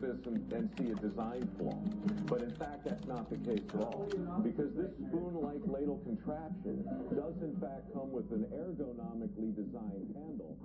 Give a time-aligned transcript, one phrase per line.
[0.00, 1.78] This and, and see a design flaw.
[2.26, 4.08] But in fact, that's not the case at all.
[4.42, 6.84] Because this spoon-like ladle contraption
[7.14, 10.56] does in fact come with an ergonomically designed handle.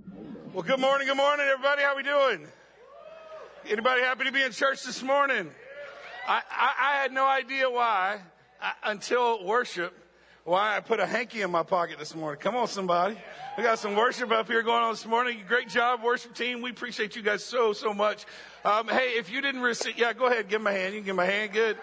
[0.53, 1.81] Well, good morning, good morning, everybody.
[1.81, 2.47] How we doing?
[3.67, 5.49] Anybody happy to be in church this morning?
[6.27, 8.21] I, I, I had no idea why
[8.61, 9.93] I, until worship
[10.43, 12.39] why I put a hanky in my pocket this morning.
[12.39, 13.17] Come on, somebody.
[13.57, 15.39] We got some worship up here going on this morning.
[15.47, 16.61] Great job, worship team.
[16.61, 18.25] We appreciate you guys so, so much.
[18.65, 20.95] Um, hey, if you didn't receive, yeah, go ahead, give them a hand.
[20.95, 21.53] You can give them a hand.
[21.53, 21.77] Good.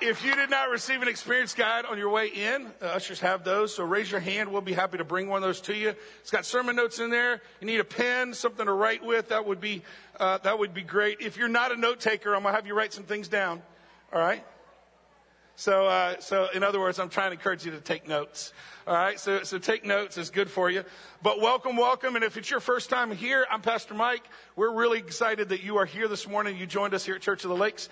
[0.00, 3.74] If you did not receive an experience guide on your way in, ushers have those.
[3.74, 4.52] So raise your hand.
[4.52, 5.96] We'll be happy to bring one of those to you.
[6.20, 7.42] It's got sermon notes in there.
[7.60, 9.30] You need a pen, something to write with.
[9.30, 9.82] That would be,
[10.20, 11.20] uh, that would be great.
[11.20, 13.60] If you're not a note taker, I'm going to have you write some things down.
[14.12, 14.44] All right?
[15.58, 18.52] So, uh, so in other words, I'm trying to encourage you to take notes.
[18.86, 19.18] All right.
[19.18, 20.84] So, so take notes is good for you.
[21.22, 22.14] But welcome, welcome.
[22.14, 24.22] And if it's your first time here, I'm Pastor Mike.
[24.54, 26.58] We're really excited that you are here this morning.
[26.58, 27.88] You joined us here at Church of the Lakes.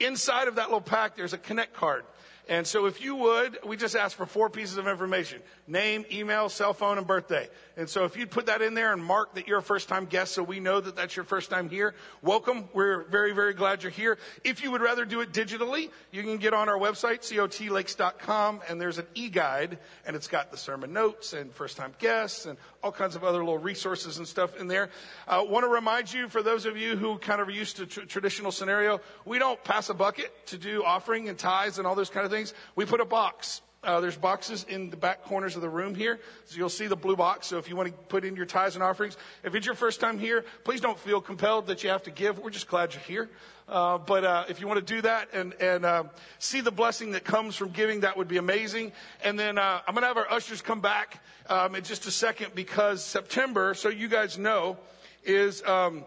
[0.00, 2.04] Inside of that little pack, there's a connect card.
[2.48, 5.40] And so if you would, we just ask for four pieces of information.
[5.68, 7.48] Name, email, cell phone, and birthday.
[7.78, 10.06] And so if you'd put that in there and mark that you're a first time
[10.06, 12.68] guest so we know that that's your first time here, welcome.
[12.74, 14.18] We're very, very glad you're here.
[14.42, 18.80] If you would rather do it digitally, you can get on our website, cotlakes.com, and
[18.80, 22.90] there's an e-guide, and it's got the sermon notes and first time guests and all
[22.90, 24.90] kinds of other little resources and stuff in there.
[25.28, 27.76] I uh, want to remind you, for those of you who kind of are used
[27.76, 31.86] to tr- traditional scenario, we don't pass a bucket to do offering and tithes and
[31.86, 33.62] all those kind of things, we put a box.
[33.84, 36.18] Uh, there's boxes in the back corners of the room here.
[36.46, 37.46] So you'll see the blue box.
[37.46, 40.00] So if you want to put in your tithes and offerings, if it's your first
[40.00, 42.40] time here, please don't feel compelled that you have to give.
[42.40, 43.30] We're just glad you're here.
[43.68, 46.04] Uh, but uh, if you want to do that and, and uh,
[46.40, 48.90] see the blessing that comes from giving, that would be amazing.
[49.22, 52.10] And then uh, I'm going to have our ushers come back um, in just a
[52.10, 54.76] second because September, so you guys know,
[55.22, 56.04] is um,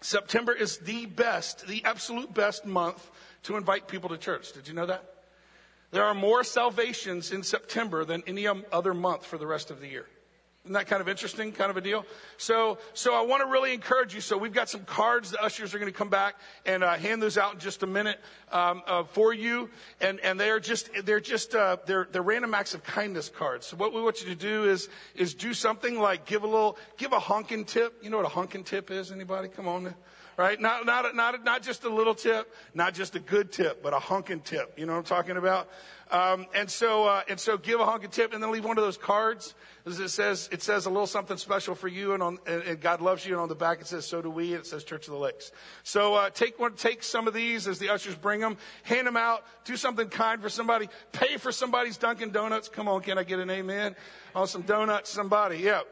[0.00, 3.10] September is the best, the absolute best month
[3.44, 4.52] to invite people to church.
[4.52, 5.11] Did you know that?
[5.92, 9.88] There are more salvations in September than any other month for the rest of the
[9.88, 10.06] year.
[10.64, 12.06] Isn't that kind of interesting, kind of a deal?
[12.36, 14.20] So, so I want to really encourage you.
[14.20, 15.32] So we've got some cards.
[15.32, 17.86] The ushers are going to come back and uh, hand those out in just a
[17.86, 18.20] minute
[18.52, 19.68] um, uh, for you.
[20.00, 23.66] And and they are just they're just uh, they're they're random acts of kindness cards.
[23.66, 26.78] So what we want you to do is is do something like give a little
[26.96, 27.98] give a honking tip.
[28.00, 29.10] You know what a honking tip is?
[29.10, 29.48] Anybody?
[29.48, 29.92] Come on
[30.36, 30.60] right?
[30.60, 33.98] Not, not, not, not just a little tip, not just a good tip, but a
[33.98, 34.78] hunkin' tip.
[34.78, 35.68] You know what I'm talking about?
[36.10, 38.84] Um, and so, uh, and so give a hunkin' tip and then leave one of
[38.84, 39.54] those cards.
[39.86, 43.00] It says, it says a little something special for you and on, and, and God
[43.00, 43.32] loves you.
[43.32, 44.52] And on the back it says, so do we.
[44.52, 45.52] And it says Church of the Lakes.
[45.82, 49.16] So, uh, take one, take some of these as the ushers bring them, hand them
[49.16, 52.68] out, do something kind for somebody, pay for somebody's Dunkin' Donuts.
[52.68, 53.96] Come on, can I get an amen?
[54.34, 55.58] On some donuts, somebody.
[55.58, 55.82] Yeah.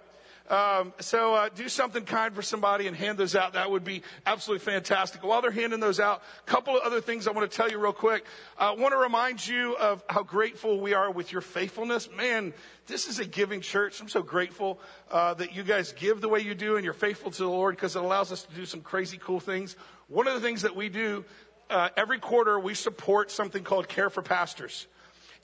[0.50, 3.52] Um, so uh, do something kind for somebody and hand those out.
[3.52, 5.22] That would be absolutely fantastic.
[5.22, 7.78] While they're handing those out, a couple of other things I want to tell you
[7.78, 8.24] real quick.
[8.58, 12.10] I uh, want to remind you of how grateful we are with your faithfulness.
[12.10, 12.52] Man,
[12.88, 14.00] this is a giving church.
[14.00, 14.80] I'm so grateful
[15.12, 17.76] uh, that you guys give the way you do and you're faithful to the Lord
[17.76, 19.76] because it allows us to do some crazy cool things.
[20.08, 21.24] One of the things that we do
[21.70, 24.88] uh, every quarter, we support something called Care for Pastors.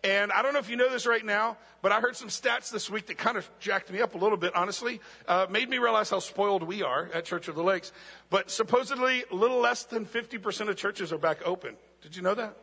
[0.07, 2.71] And I don't know if you know this right now, but I heard some stats
[2.71, 5.01] this week that kind of jacked me up a little bit, honestly.
[5.27, 7.91] Uh, made me realize how spoiled we are at Church of the Lakes.
[8.31, 11.75] But supposedly, a little less than 50% of churches are back open.
[12.03, 12.57] Did you know that?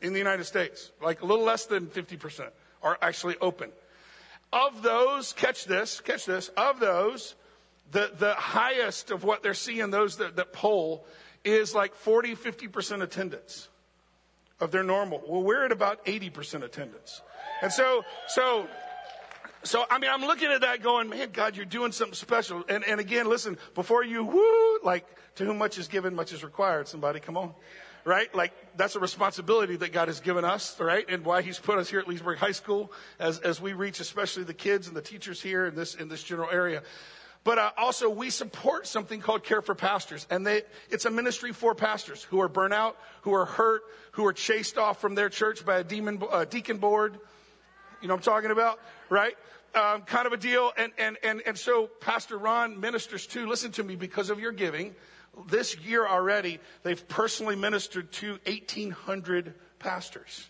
[0.00, 0.90] In the United States.
[1.02, 2.48] Like a little less than 50%
[2.82, 3.70] are actually open.
[4.50, 7.34] Of those, catch this, catch this, of those,
[7.90, 11.04] the, the highest of what they're seeing, those that, that poll,
[11.44, 13.68] is like 40, 50% attendance
[14.60, 15.22] of their normal.
[15.26, 17.22] Well, we're at about 80% attendance.
[17.62, 18.68] And so, so,
[19.62, 22.64] so, I mean, I'm looking at that going, man, God, you're doing something special.
[22.68, 25.06] And, and again, listen, before you woo, like,
[25.36, 26.88] to whom much is given, much is required.
[26.88, 27.54] Somebody, come on.
[28.04, 28.32] Right?
[28.34, 31.04] Like, that's a responsibility that God has given us, right?
[31.08, 34.44] And why He's put us here at Leesburg High School as, as we reach especially
[34.44, 36.82] the kids and the teachers here in this, in this general area.
[37.44, 40.26] But uh, also, we support something called Care for Pastors.
[40.30, 43.82] And they, it's a ministry for pastors who are burnt out, who are hurt,
[44.12, 47.18] who are chased off from their church by a demon, uh, deacon board.
[48.02, 48.80] You know what I'm talking about?
[49.08, 49.34] Right?
[49.74, 50.72] Um, kind of a deal.
[50.76, 53.46] And, and, and, and so Pastor Ron ministers too.
[53.46, 54.94] Listen to me because of your giving.
[55.48, 60.48] This year already, they've personally ministered to 1,800 pastors.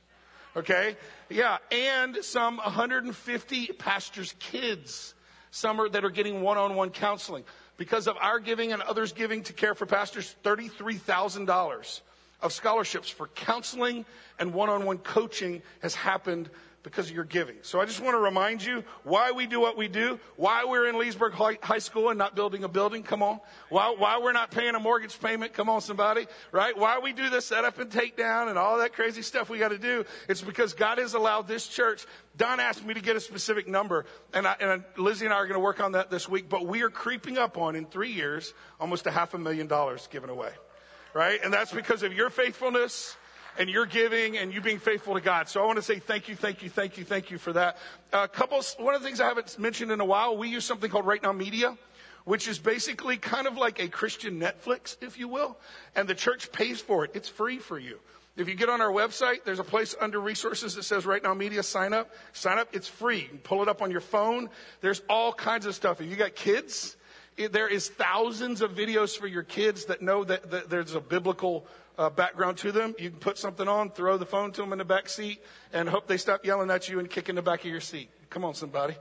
[0.57, 0.97] Okay?
[1.29, 1.59] Yeah.
[1.71, 5.15] And some 150 pastors' kids
[5.51, 7.45] some are, that are getting one on one counseling.
[7.77, 12.01] Because of our giving and others giving to care for pastors, $33,000
[12.41, 14.05] of scholarships for counseling
[14.39, 16.51] and one on one coaching has happened
[16.83, 17.57] because of your giving.
[17.63, 20.89] So I just want to remind you why we do what we do, why we're
[20.89, 23.03] in Leesburg High School and not building a building.
[23.03, 23.41] Come on.
[23.69, 25.53] Why, why we're not paying a mortgage payment.
[25.53, 26.27] Come on, somebody.
[26.53, 26.77] Right?
[26.77, 29.79] Why we do the setup and takedown and all that crazy stuff we got to
[29.79, 30.05] do.
[30.29, 32.07] It's because God has allowed this church.
[32.37, 35.47] Don asked me to get a specific number, and, I, and Lizzie and I are
[35.47, 36.49] going to work on that this week.
[36.49, 40.07] But we are creeping up on in three years almost a half a million dollars
[40.11, 40.53] given away
[41.15, 41.41] right?
[41.43, 43.17] And that's because of your faithfulness
[43.59, 45.49] and your giving and you being faithful to God.
[45.49, 47.77] So I want to say thank you, thank you, thank you, thank you for that.
[48.13, 50.65] A uh, couple, one of the things I haven't mentioned in a while, we use
[50.65, 51.77] something called Right Now Media,
[52.25, 55.59] which is basically kind of like a Christian Netflix, if you will.
[55.97, 57.11] And the church pays for it.
[57.15, 57.99] It's free for you.
[58.37, 61.35] If you get on our website, there's a place under resources that says right now
[61.35, 62.13] media sign up.
[62.33, 62.69] Sign up.
[62.73, 63.23] It's free.
[63.23, 64.49] You can pull it up on your phone.
[64.81, 66.01] There's all kinds of stuff.
[66.01, 66.97] If you got kids,
[67.37, 71.67] there is thousands of videos for your kids that know that, that there's a biblical
[71.99, 72.95] uh, background to them.
[72.99, 75.43] You can put something on, throw the phone to them in the back seat,
[75.73, 78.09] and hope they stop yelling at you and kicking the back of your seat.
[78.31, 78.95] Come on, somebody.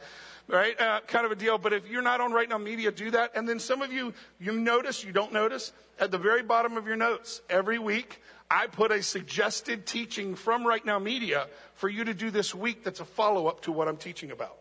[0.48, 0.80] Right?
[0.80, 1.58] Uh, kind of a deal.
[1.58, 3.32] But if you're not on Right Now Media, do that.
[3.36, 6.88] And then some of you, you notice, you don't notice, at the very bottom of
[6.88, 12.06] your notes, every week, I put a suggested teaching from Right Now Media for you
[12.06, 14.58] to do this week that's a follow up to what I'm teaching about.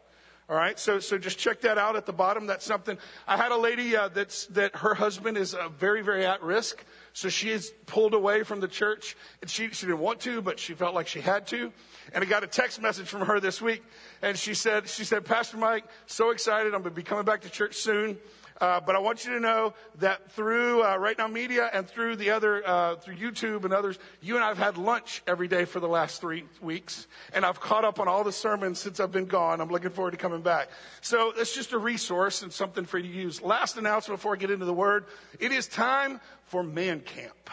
[0.48, 2.46] All right, so so just check that out at the bottom.
[2.46, 2.98] That's something.
[3.26, 6.84] I had a lady uh, that's that her husband is uh, very very at risk,
[7.14, 9.16] so she is pulled away from the church.
[9.42, 11.72] And she she didn't want to, but she felt like she had to.
[12.12, 13.82] And I got a text message from her this week,
[14.22, 17.40] and she said she said Pastor Mike, so excited, I'm going to be coming back
[17.40, 18.16] to church soon.
[18.60, 22.16] Uh, but I want you to know that through uh, Right Now Media and through
[22.16, 25.64] the other, uh, through YouTube and others, you and I have had lunch every day
[25.64, 27.06] for the last three weeks.
[27.34, 29.60] And I've caught up on all the sermons since I've been gone.
[29.60, 30.68] I'm looking forward to coming back.
[31.00, 33.42] So it's just a resource and something for you to use.
[33.42, 35.06] Last announcement before I get into the word.
[35.38, 37.50] It is time for Man Camp.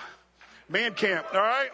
[0.69, 1.69] Man Camp, all right?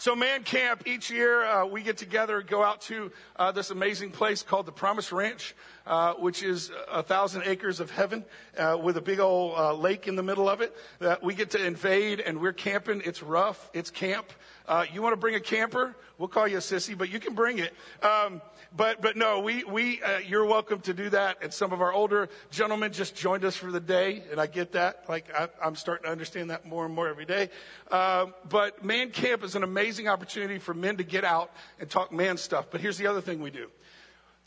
[0.00, 4.12] So, Man Camp, each year uh, we get together, go out to uh, this amazing
[4.12, 5.56] place called the Promise Ranch,
[5.88, 8.24] uh, which is a thousand acres of heaven
[8.56, 11.50] uh, with a big old uh, lake in the middle of it that we get
[11.50, 13.02] to invade and we're camping.
[13.04, 14.30] It's rough, it's camp.
[14.68, 15.96] Uh, you want to bring a camper?
[16.16, 17.74] We'll call you a sissy, but you can bring it.
[18.00, 18.40] Um,
[18.76, 21.38] but but no, we we uh, you're welcome to do that.
[21.42, 24.72] And some of our older gentlemen just joined us for the day, and I get
[24.72, 25.04] that.
[25.08, 27.50] Like I, am starting to understand that more and more every day.
[27.90, 31.50] Uh, but Man Camp is an amazing opportunity for men to get out
[31.80, 32.66] and talk man stuff.
[32.70, 33.68] But here's the other thing we do: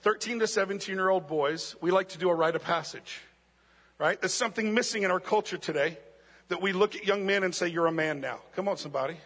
[0.01, 3.21] 13 to 17 year old boys, we like to do a rite of passage.
[3.97, 4.19] Right?
[4.19, 5.97] There's something missing in our culture today
[6.47, 9.17] that we look at young men and say, "You're a man now." Come on, somebody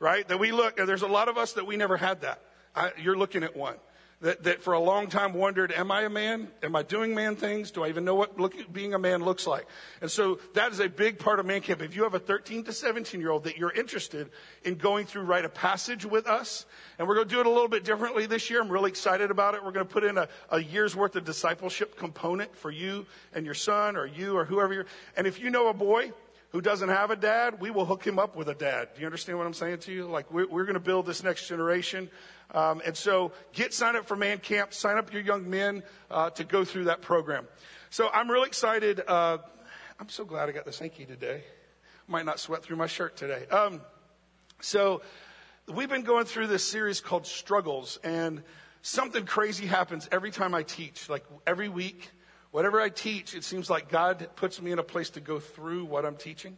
[0.00, 0.26] right?
[0.26, 2.40] That we look, there's a lot of us that we never had that.
[2.74, 3.76] I, you're looking at one.
[4.22, 6.48] That, that for a long time wondered, am I a man?
[6.62, 7.70] Am I doing man things?
[7.70, 9.66] Do I even know what look, being a man looks like?
[10.02, 11.80] And so that is a big part of man camp.
[11.80, 14.28] If you have a 13 to 17 year old that you're interested
[14.62, 16.66] in going through rite of passage with us,
[16.98, 18.60] and we're going to do it a little bit differently this year.
[18.60, 19.64] I'm really excited about it.
[19.64, 23.46] We're going to put in a, a year's worth of discipleship component for you and
[23.46, 24.86] your son or you or whoever you're.
[25.16, 26.12] And if you know a boy
[26.50, 28.88] who doesn't have a dad, we will hook him up with a dad.
[28.94, 30.06] Do you understand what I'm saying to you?
[30.06, 32.10] Like, we're, we're going to build this next generation.
[32.54, 36.30] Um, and so get signed up for Man Camp, sign up your young men uh,
[36.30, 37.46] to go through that program.
[37.90, 39.00] So I'm really excited.
[39.06, 39.38] Uh,
[39.98, 41.44] I'm so glad I got this hanky today.
[42.08, 43.46] Might not sweat through my shirt today.
[43.46, 43.80] Um,
[44.60, 45.02] so
[45.72, 48.42] we've been going through this series called Struggles, and
[48.82, 51.08] something crazy happens every time I teach.
[51.08, 52.10] Like every week,
[52.50, 55.84] Whatever I teach, it seems like God puts me in a place to go through
[55.84, 56.56] what I'm teaching,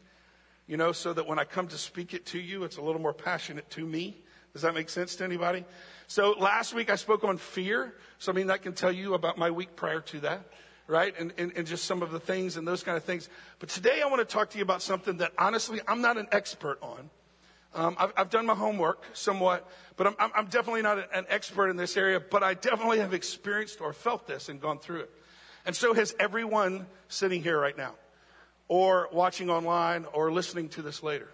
[0.67, 3.01] you know, so that when I come to speak it to you, it's a little
[3.01, 4.22] more passionate to me.
[4.53, 5.65] Does that make sense to anybody?
[6.07, 7.95] So last week I spoke on fear.
[8.19, 10.43] So I mean, that can tell you about my week prior to that,
[10.87, 11.15] right?
[11.19, 13.29] And, and, and just some of the things and those kind of things.
[13.59, 16.29] But today I want to talk to you about something that honestly I'm not an
[16.33, 17.11] expert on.
[17.75, 19.67] Um, I've, I've, done my homework somewhat,
[19.97, 23.81] but I'm, I'm definitely not an expert in this area, but I definitely have experienced
[23.81, 25.11] or felt this and gone through it.
[25.65, 27.95] And so has everyone sitting here right now,
[28.69, 31.29] or watching online, or listening to this later.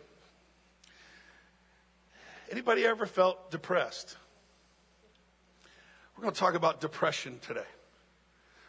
[2.51, 4.17] Anybody ever felt depressed?
[6.17, 7.61] We're going to talk about depression today.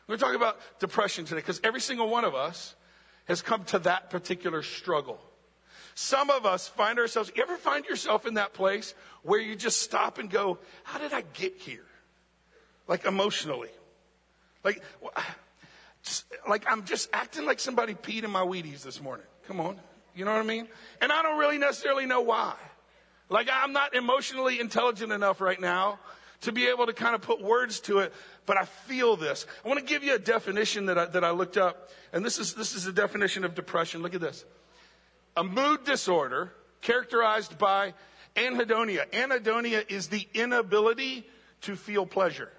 [0.07, 2.75] We're going to talk about depression today because every single one of us
[3.25, 5.19] has come to that particular struggle.
[5.95, 8.93] Some of us find ourselves, you ever find yourself in that place
[9.23, 11.85] where you just stop and go, How did I get here?
[12.87, 13.69] Like emotionally.
[14.63, 14.81] Like,
[16.47, 19.25] like I'm just acting like somebody peed in my Wheaties this morning.
[19.47, 19.79] Come on.
[20.15, 20.67] You know what I mean?
[21.01, 22.55] And I don't really necessarily know why.
[23.29, 25.99] Like I'm not emotionally intelligent enough right now
[26.41, 28.13] to be able to kind of put words to it,
[28.45, 29.45] but I feel this.
[29.63, 32.39] I want to give you a definition that I, that I looked up, and this
[32.39, 34.01] is, this is a definition of depression.
[34.01, 34.45] Look at this.
[35.35, 37.93] A mood disorder characterized by
[38.35, 39.09] anhedonia.
[39.11, 41.27] Anhedonia is the inability
[41.61, 42.49] to feel pleasure.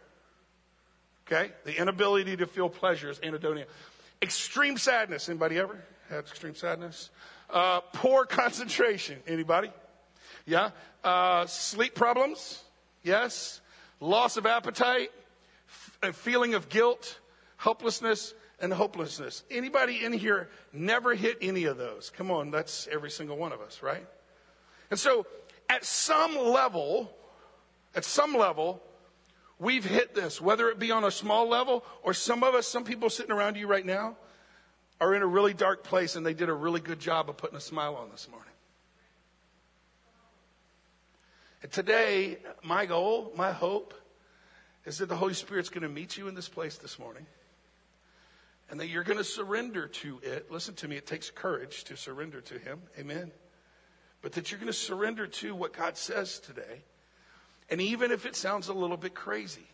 [1.26, 1.52] Okay?
[1.64, 3.64] The inability to feel pleasure is anhedonia.
[4.20, 5.28] Extreme sadness.
[5.28, 7.10] Anybody ever had extreme sadness?
[7.48, 9.18] Uh, poor concentration.
[9.26, 9.70] Anybody?
[10.46, 10.70] Yeah.
[11.02, 12.62] Uh, sleep problems.
[13.02, 13.60] Yes.
[14.00, 15.10] Loss of appetite.
[15.68, 17.18] F- a feeling of guilt,
[17.56, 19.42] helplessness, and hopelessness.
[19.50, 22.10] Anybody in here never hit any of those?
[22.10, 24.06] Come on, that's every single one of us, right?
[24.90, 25.26] And so,
[25.68, 27.10] at some level,
[27.94, 28.82] at some level,
[29.58, 32.84] we've hit this, whether it be on a small level or some of us, some
[32.84, 34.16] people sitting around you right now,
[35.00, 37.56] are in a really dark place and they did a really good job of putting
[37.56, 38.46] a smile on this morning.
[41.38, 43.94] And today, my goal, my hope,
[44.84, 47.26] is that the Holy Spirit's going to meet you in this place this morning
[48.70, 50.50] and that you're going to surrender to it.
[50.50, 52.80] Listen to me, it takes courage to surrender to Him.
[52.98, 53.32] Amen.
[54.22, 56.82] But that you're going to surrender to what God says today.
[57.68, 59.66] And even if it sounds a little bit crazy,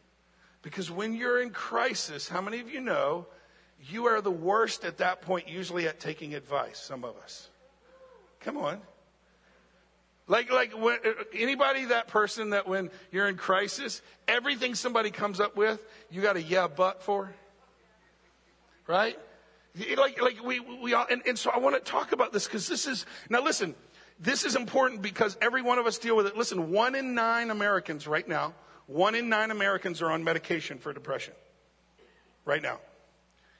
[0.62, 3.26] because when you're in crisis, how many of you know
[3.80, 6.78] you are the worst at that point, usually at taking advice?
[6.78, 7.48] Some of us.
[8.40, 8.80] Come on.
[10.28, 15.38] Like, like when, uh, anybody that person that when you're in crisis, everything somebody comes
[15.40, 15.80] up with,
[16.10, 17.32] you got a yeah, but for?
[18.86, 19.18] right?
[19.96, 22.66] Like, like we, we all, and, and so I want to talk about this because
[22.66, 23.74] this is, now listen,
[24.18, 26.36] this is important because every one of us deal with it.
[26.36, 28.54] Listen, one in nine Americans right now,
[28.86, 31.34] one in nine Americans are on medication for depression.
[32.44, 32.78] Right now.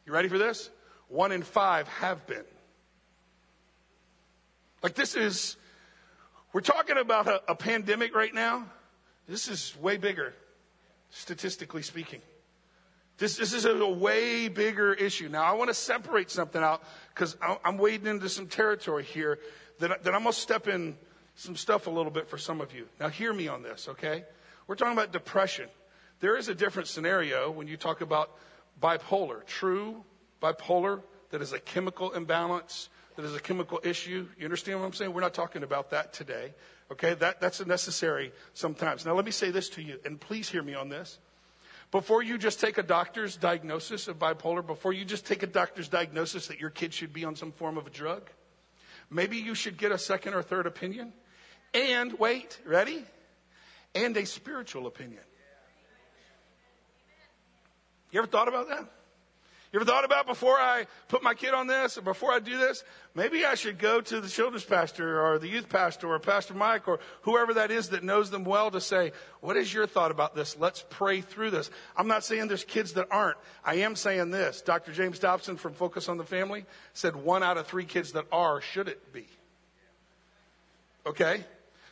[0.07, 0.71] You ready for this?
[1.09, 2.45] One in five have been.
[4.83, 5.57] Like this is,
[6.57, 8.65] we're talking about a, a pandemic right now.
[9.29, 10.33] This is way bigger,
[11.11, 12.23] statistically speaking.
[13.19, 15.29] This, this is a way bigger issue.
[15.29, 16.83] Now, I want to separate something out
[17.15, 19.39] because I'm wading into some territory here
[19.81, 20.97] that, that I'm going to step in
[21.35, 22.87] some stuff a little bit for some of you.
[22.99, 24.25] Now, hear me on this, okay?
[24.67, 25.69] We're talking about depression.
[26.21, 28.31] There is a different scenario when you talk about
[28.81, 29.45] bipolar.
[29.45, 30.03] True
[30.43, 34.29] bipolar, that is a chemical imbalance, that is a chemical issue.
[34.39, 35.13] You understand what I'm saying?
[35.13, 36.55] We're not talking about that today,
[36.93, 37.15] okay?
[37.15, 39.05] That, that's necessary sometimes.
[39.07, 41.19] Now, let me say this to you, and please hear me on this.
[41.91, 45.89] Before you just take a doctor's diagnosis of bipolar, before you just take a doctor's
[45.89, 48.29] diagnosis that your kid should be on some form of a drug,
[49.09, 51.13] maybe you should get a second or third opinion.
[51.73, 53.05] And, wait, ready?
[53.95, 55.23] And a spiritual opinion.
[58.11, 58.89] You ever thought about that?
[59.73, 62.57] You ever thought about before I put my kid on this or before I do
[62.57, 62.85] this?
[63.15, 66.87] Maybe I should go to the children's pastor or the youth pastor or Pastor Mike
[66.87, 70.37] or whoever that is that knows them well to say, what is your thought about
[70.37, 70.57] this?
[70.57, 71.71] Let's pray through this.
[71.97, 73.39] I'm not saying there's kids that aren't.
[73.65, 74.63] I am saying this.
[74.63, 74.93] Dr.
[74.93, 78.61] James Dobson from Focus on the Family said one out of three kids that are,
[78.61, 79.27] should it be?
[81.07, 81.45] Okay?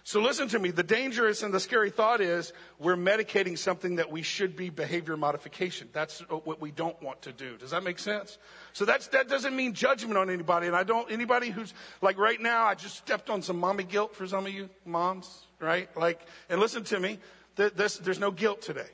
[0.06, 0.70] So listen to me.
[0.70, 5.16] The dangerous and the scary thought is we're medicating something that we should be behavior
[5.16, 5.88] modification.
[5.94, 7.56] That's what we don't want to do.
[7.56, 8.36] Does that make sense?
[8.74, 10.66] So that's, that doesn't mean judgment on anybody.
[10.66, 14.14] And I don't, anybody who's like right now, I just stepped on some mommy guilt
[14.14, 15.88] for some of you moms, right?
[15.96, 16.20] Like,
[16.50, 17.18] and listen to me.
[17.56, 18.90] This, there's no guilt today.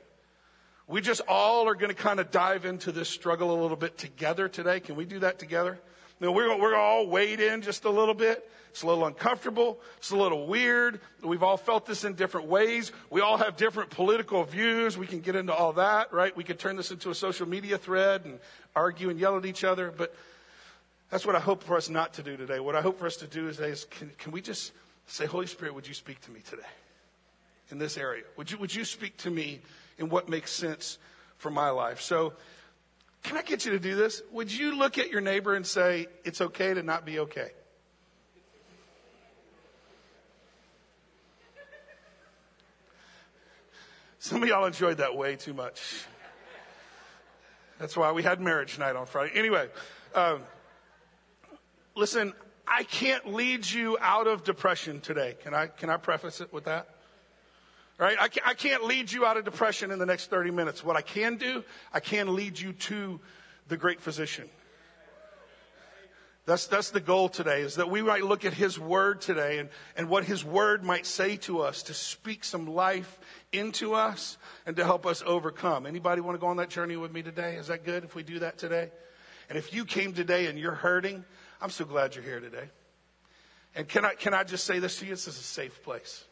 [0.87, 3.97] We just all are going to kind of dive into this struggle a little bit
[3.97, 4.79] together today.
[4.79, 5.77] Can we do that together?
[6.21, 8.47] You know, we're, we're all weighed in just a little bit.
[8.69, 9.79] It's a little uncomfortable.
[9.97, 11.01] It's a little weird.
[11.23, 12.91] We've all felt this in different ways.
[13.09, 14.99] We all have different political views.
[14.99, 16.37] We can get into all that, right?
[16.37, 18.39] We could turn this into a social media thread and
[18.75, 19.91] argue and yell at each other.
[19.91, 20.15] But
[21.09, 22.59] that's what I hope for us not to do today.
[22.59, 24.73] What I hope for us to do today is can, can we just
[25.07, 26.61] say, Holy Spirit, would you speak to me today
[27.71, 28.25] in this area?
[28.37, 29.59] Would you, would you speak to me
[29.97, 30.99] in what makes sense
[31.39, 31.99] for my life?
[31.99, 32.33] So,
[33.23, 34.21] can I get you to do this?
[34.31, 37.51] Would you look at your neighbor and say, it's okay to not be okay?
[44.19, 46.05] Some of y'all enjoyed that way too much.
[47.79, 49.31] That's why we had marriage night on Friday.
[49.33, 49.67] Anyway,
[50.13, 50.43] um,
[51.95, 52.33] listen,
[52.67, 55.35] I can't lead you out of depression today.
[55.41, 56.87] Can I, can I preface it with that?
[58.01, 58.17] Right?
[58.19, 60.83] I can't, I can't lead you out of depression in the next 30 minutes.
[60.83, 63.19] What I can do, I can lead you to
[63.67, 64.49] the great physician.
[66.47, 69.69] That's, that's the goal today, is that we might look at His Word today and,
[69.95, 73.19] and what His Word might say to us to speak some life
[73.51, 75.85] into us and to help us overcome.
[75.85, 77.55] Anybody want to go on that journey with me today?
[77.57, 78.89] Is that good if we do that today?
[79.47, 81.23] And if you came today and you're hurting,
[81.61, 82.67] I'm so glad you're here today.
[83.75, 85.11] And can I, can I just say this to you?
[85.11, 86.25] This is a safe place.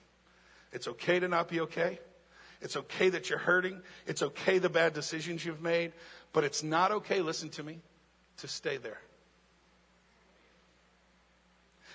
[0.71, 1.99] It's okay to not be okay.
[2.61, 3.81] It's okay that you're hurting.
[4.05, 5.93] It's okay the bad decisions you've made.
[6.33, 7.79] But it's not okay, listen to me,
[8.37, 8.99] to stay there.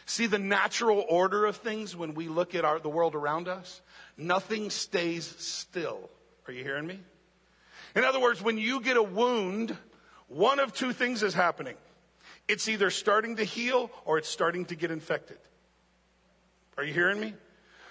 [0.07, 3.81] See the natural order of things when we look at our, the world around us?
[4.17, 6.11] Nothing stays still.
[6.47, 7.01] Are you hearing me?
[7.97, 9.77] In other words, when you get a wound,
[10.29, 11.77] one of two things is happening.
[12.49, 15.39] It's either starting to heal or it's starting to get infected.
[16.77, 17.35] Are you hearing me?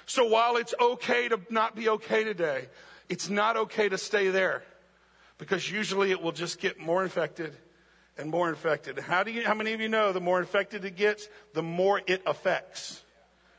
[0.05, 2.67] So while it's okay to not be okay today,
[3.09, 4.63] it's not okay to stay there
[5.37, 7.55] because usually it will just get more infected
[8.17, 8.99] and more infected.
[8.99, 12.01] How do you, how many of you know the more infected it gets, the more
[12.05, 13.01] it affects?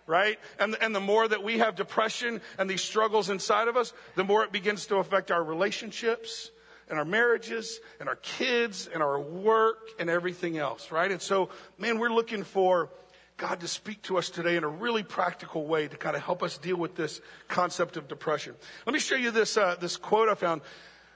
[0.07, 0.39] Right?
[0.59, 4.25] And, and the more that we have depression and these struggles inside of us, the
[4.25, 6.51] more it begins to affect our relationships
[6.89, 11.11] and our marriages and our kids and our work and everything else, right?
[11.11, 11.49] And so,
[11.79, 12.91] man, we're looking for
[13.37, 16.43] God to speak to us today in a really practical way to kind of help
[16.43, 18.55] us deal with this concept of depression.
[18.87, 20.63] Let me show you this, uh, this quote I found.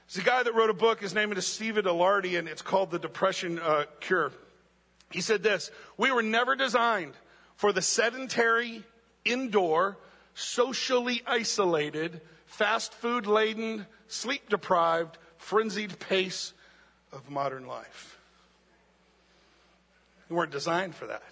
[0.05, 0.99] It's a guy that wrote a book.
[0.99, 4.31] His name is Stephen Ilardi, and it's called The Depression uh, Cure.
[5.11, 7.13] He said this We were never designed
[7.55, 8.83] for the sedentary,
[9.23, 9.97] indoor,
[10.33, 16.53] socially isolated, fast food laden, sleep deprived, frenzied pace
[17.13, 18.17] of modern life.
[20.27, 21.23] We weren't designed for that.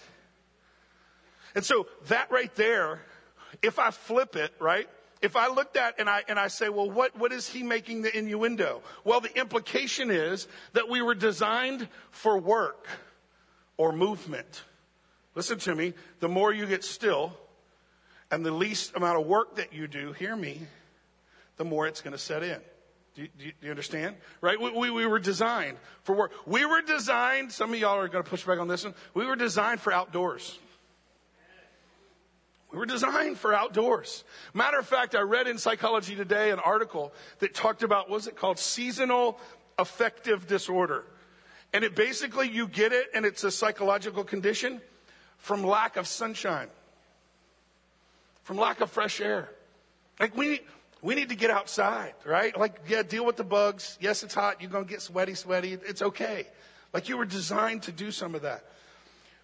[1.57, 3.01] And so that right there,
[3.63, 4.87] if I flip it, right?
[5.23, 8.03] If I looked at and I and I say, well, what, what is he making
[8.03, 8.83] the innuendo?
[9.03, 12.87] Well, the implication is that we were designed for work
[13.75, 14.61] or movement.
[15.33, 15.95] Listen to me.
[16.19, 17.33] The more you get still
[18.29, 20.61] and the least amount of work that you do, hear me,
[21.55, 22.59] the more it's going to set in.
[23.15, 24.15] Do you, do you, understand?
[24.41, 24.61] Right?
[24.61, 26.33] We, we, we, were designed for work.
[26.45, 28.93] We were designed, some of y'all are going to push back on this one.
[29.15, 30.59] We were designed for outdoors.
[32.77, 34.23] We were designed for outdoors.
[34.53, 38.35] Matter of fact, I read in Psychology Today an article that talked about, what's it
[38.35, 38.59] called?
[38.59, 39.39] Seasonal
[39.79, 41.03] affective disorder.
[41.73, 44.79] And it basically, you get it, and it's a psychological condition
[45.39, 46.67] from lack of sunshine,
[48.43, 49.49] from lack of fresh air.
[50.19, 50.61] Like we,
[51.01, 52.55] we need to get outside, right?
[52.55, 53.97] Like, yeah, deal with the bugs.
[53.99, 54.61] Yes, it's hot.
[54.61, 55.73] You're going to get sweaty, sweaty.
[55.73, 56.45] It's okay.
[56.93, 58.65] Like you were designed to do some of that.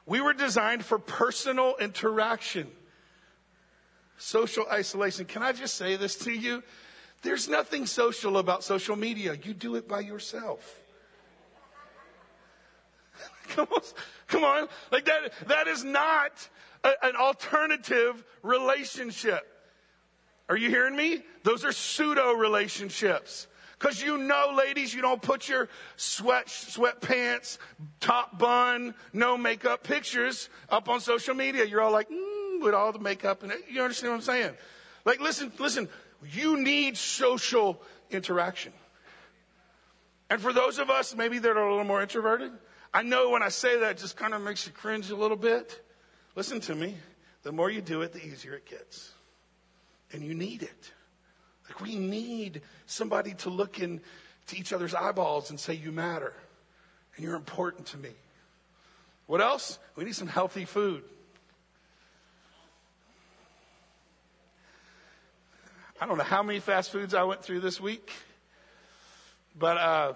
[0.06, 2.69] We were designed for personal interaction
[4.17, 5.26] social isolation.
[5.26, 6.63] Can I just say this to you?
[7.21, 9.38] There's nothing social about social media.
[9.41, 10.80] You do it by yourself.
[13.49, 13.82] come on,
[14.28, 14.67] come on.
[14.91, 16.47] Like that, that is not
[16.84, 19.47] a, an alternative relationship.
[20.49, 21.23] Are you hearing me?
[21.43, 23.47] Those are pseudo relationships.
[23.80, 27.58] Cause you know, ladies, you don't put your sweat, sweatpants,
[27.99, 31.65] top bun, no makeup pictures up on social media.
[31.65, 34.54] You're all like, mm with all the makeup and you understand what I'm saying?
[35.06, 35.89] Like, listen, listen,
[36.32, 38.73] you need social interaction.
[40.30, 42.52] And for those of us maybe that are a little more introverted,
[42.93, 45.38] I know when I say that, it just kind of makes you cringe a little
[45.38, 45.82] bit.
[46.36, 46.95] Listen to me.
[47.43, 49.12] The more you do it, the easier it gets.
[50.12, 50.91] And you need it.
[51.67, 54.02] Like we need somebody to look into
[54.54, 56.34] each other's eyeballs and say, you matter.
[57.15, 58.12] And you're important to me.
[59.26, 59.80] What else?
[59.95, 61.04] We need some healthy food.
[66.03, 68.11] I don't know how many fast foods I went through this week,
[69.57, 70.13] but uh,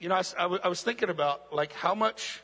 [0.00, 2.40] you know, I, I, w- I was thinking about like how much,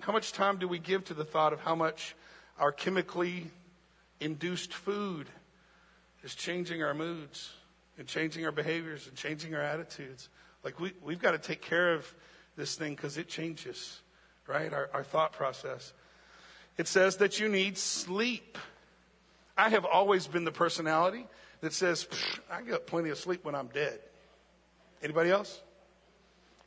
[0.00, 2.16] how much time do we give to the thought of how much
[2.58, 3.52] our chemically
[4.18, 5.28] induced food
[6.24, 7.52] is changing our moods
[7.98, 10.28] and changing our behaviors and changing our attitudes.
[10.64, 12.12] Like we, we've got to take care of
[12.56, 14.00] this thing because it changes,
[14.48, 14.72] right?
[14.72, 15.92] Our, our thought process.
[16.78, 18.58] It says that you need sleep.
[19.56, 21.26] I have always been the personality
[21.60, 22.06] that says,
[22.50, 24.00] I get plenty of sleep when I'm dead.
[25.02, 25.60] Anybody else?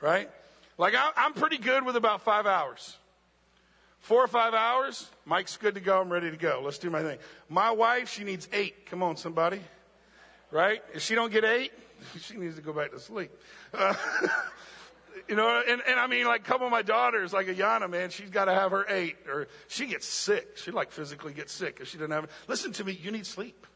[0.01, 0.29] Right?
[0.77, 2.97] Like I, I'm pretty good with about five hours.
[3.99, 5.99] Four or five hours, Mike's good to go.
[5.99, 6.61] I'm ready to go.
[6.63, 7.19] Let's do my thing.
[7.49, 8.85] My wife, she needs eight.
[8.85, 9.61] Come on, somebody.
[10.51, 10.81] Right?
[10.93, 11.71] If she don't get eight,
[12.21, 13.29] she needs to go back to sleep.
[13.73, 13.93] Uh,
[15.27, 18.09] you know, and, and I mean, like, a couple of my daughters, like Ayana, man,
[18.09, 20.57] she's got to have her eight, or she gets sick.
[20.57, 22.29] She like physically gets sick if she doesn't have it.
[22.47, 23.67] Listen to me, you need sleep.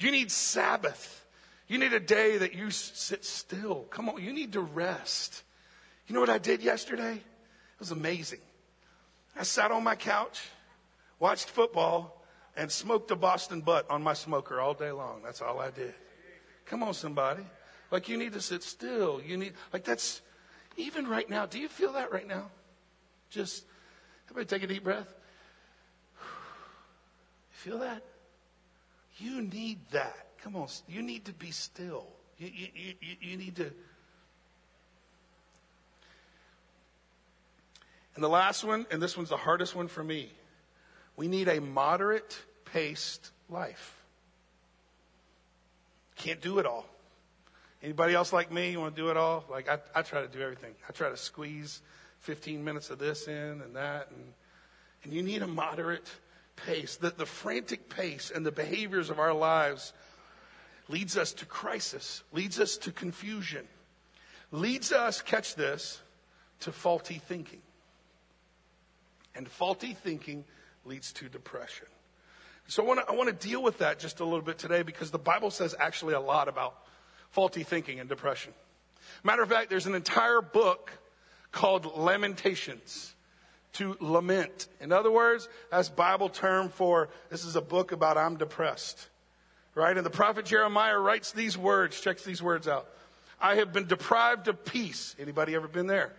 [0.00, 1.26] You need Sabbath.
[1.68, 3.82] You need a day that you sit still.
[3.90, 5.44] Come on, you need to rest.
[6.06, 7.12] You know what I did yesterday?
[7.12, 8.40] It was amazing.
[9.38, 10.40] I sat on my couch,
[11.20, 12.24] watched football,
[12.56, 15.20] and smoked a Boston butt on my smoker all day long.
[15.22, 15.94] That's all I did.
[16.64, 17.44] Come on, somebody.
[17.90, 19.20] Like you need to sit still.
[19.24, 20.22] You need, like that's,
[20.76, 22.50] even right now, do you feel that right now?
[23.28, 23.64] Just,
[24.28, 25.14] everybody take a deep breath.
[27.52, 28.02] You feel that?
[29.20, 30.26] You need that.
[30.42, 32.06] Come on, you need to be still.
[32.38, 33.70] You, you, you, you need to.
[38.14, 40.30] And the last one, and this one's the hardest one for me.
[41.16, 43.96] We need a moderate paced life.
[46.16, 46.86] Can't do it all.
[47.82, 48.72] Anybody else like me?
[48.72, 49.44] You want to do it all?
[49.50, 50.74] Like I, I try to do everything.
[50.88, 51.82] I try to squeeze
[52.20, 54.32] 15 minutes of this in and that, and
[55.04, 56.10] and you need a moderate
[56.66, 56.96] pace.
[56.96, 59.92] The, the frantic pace and the behaviors of our lives
[60.88, 63.66] leads us to crisis, leads us to confusion,
[64.50, 66.00] leads us, catch this,
[66.60, 67.62] to faulty thinking.
[69.34, 70.44] And faulty thinking
[70.84, 71.86] leads to depression.
[72.66, 74.82] So I want to I want to deal with that just a little bit today
[74.82, 76.76] because the Bible says actually a lot about
[77.30, 78.52] faulty thinking and depression.
[79.24, 80.92] Matter of fact, there's an entire book
[81.52, 83.14] called Lamentations
[83.74, 84.68] to lament.
[84.80, 89.08] In other words, that's Bible term for this is a book about I'm depressed.
[89.74, 89.96] Right?
[89.96, 92.88] And the prophet Jeremiah writes these words, checks these words out.
[93.40, 95.14] I have been deprived of peace.
[95.18, 96.12] Anybody ever been there?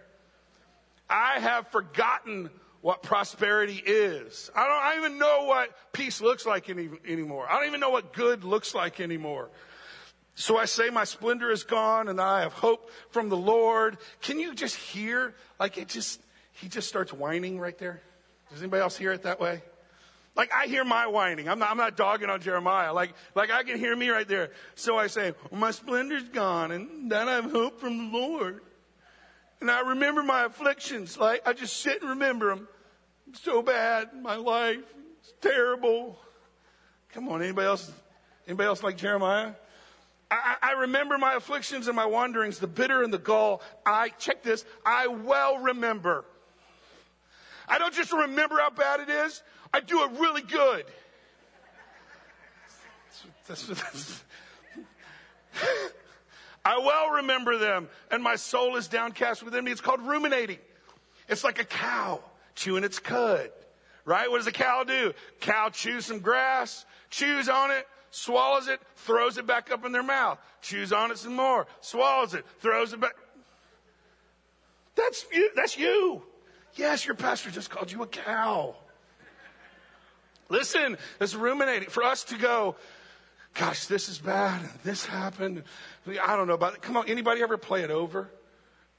[1.10, 2.50] I have forgotten
[2.82, 4.50] what prosperity is.
[4.56, 7.46] I don't, I even know what peace looks like any, anymore.
[7.50, 9.50] I don't even know what good looks like anymore.
[10.36, 13.98] So I say my splendor is gone and I have hope from the Lord.
[14.22, 15.36] Can you just hear?
[15.60, 16.20] Like it just,
[16.54, 18.02] he just starts whining right there.
[18.52, 19.62] Does anybody else hear it that way?
[20.36, 21.50] Like I hear my whining.
[21.50, 22.94] I'm not, I'm not dogging on Jeremiah.
[22.94, 24.52] Like, like I can hear me right there.
[24.76, 28.62] So I say, well, my splendor's gone and then I have hope from the Lord.
[29.60, 31.18] And I remember my afflictions.
[31.18, 32.68] Like I just sit and remember them.
[33.34, 34.10] So bad.
[34.22, 34.84] My life.
[35.20, 36.18] It's terrible.
[37.14, 37.42] Come on.
[37.42, 37.92] Anybody else?
[38.48, 39.54] Anybody else like Jeremiah?
[40.32, 43.62] I, I, remember my afflictions and my wanderings, the bitter and the gall.
[43.86, 46.24] I, check this, I well remember.
[47.72, 49.42] I don't just remember how bad it is,
[49.74, 50.86] I do it really good.
[53.48, 54.24] That's, that's, that's,
[56.66, 59.72] I well remember them, and my soul is downcast within me.
[59.72, 60.60] It's called ruminating.
[61.30, 62.22] It's like a cow
[62.56, 63.52] chewing its cud,
[64.04, 64.30] right?
[64.30, 65.14] What does a cow do?
[65.40, 70.04] Cow chews some grass, chews on it, swallows it, throws it back up in their
[70.04, 73.16] mouth, chews on it some more, swallows it, throws it back.
[74.96, 75.52] That's you.
[75.56, 76.24] That's you.
[76.76, 78.76] Yes, your pastor just called you a cow.
[80.50, 81.90] Listen, it's ruminating.
[81.90, 82.76] For us to go,
[83.54, 85.64] gosh, this is bad, this happened.
[86.08, 86.82] I don't know about it.
[86.82, 88.30] Come on, anybody ever play it over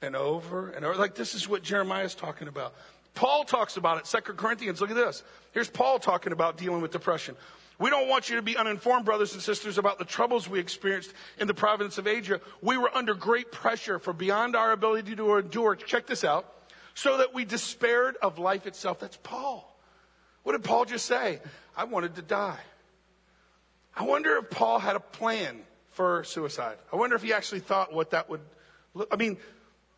[0.01, 0.99] and over and over?
[0.99, 2.75] Like this is what Jeremiah is talking about.
[3.15, 4.81] Paul talks about it, Second Corinthians.
[4.81, 5.23] Look at this.
[5.53, 7.37] Here's Paul talking about dealing with depression.
[7.79, 11.13] We don't want you to be uninformed, brothers and sisters, about the troubles we experienced
[11.39, 12.41] in the province of Asia.
[12.63, 15.75] We were under great pressure for beyond our ability to endure.
[15.75, 16.47] Check this out.
[16.95, 19.01] So that we despaired of life itself.
[19.01, 19.69] That's Paul.
[20.43, 21.41] What did Paul just say?
[21.77, 22.61] I wanted to die.
[23.95, 26.77] I wonder if Paul had a plan for suicide.
[26.93, 28.41] I wonder if he actually thought what that would
[28.95, 29.09] look.
[29.13, 29.37] I mean,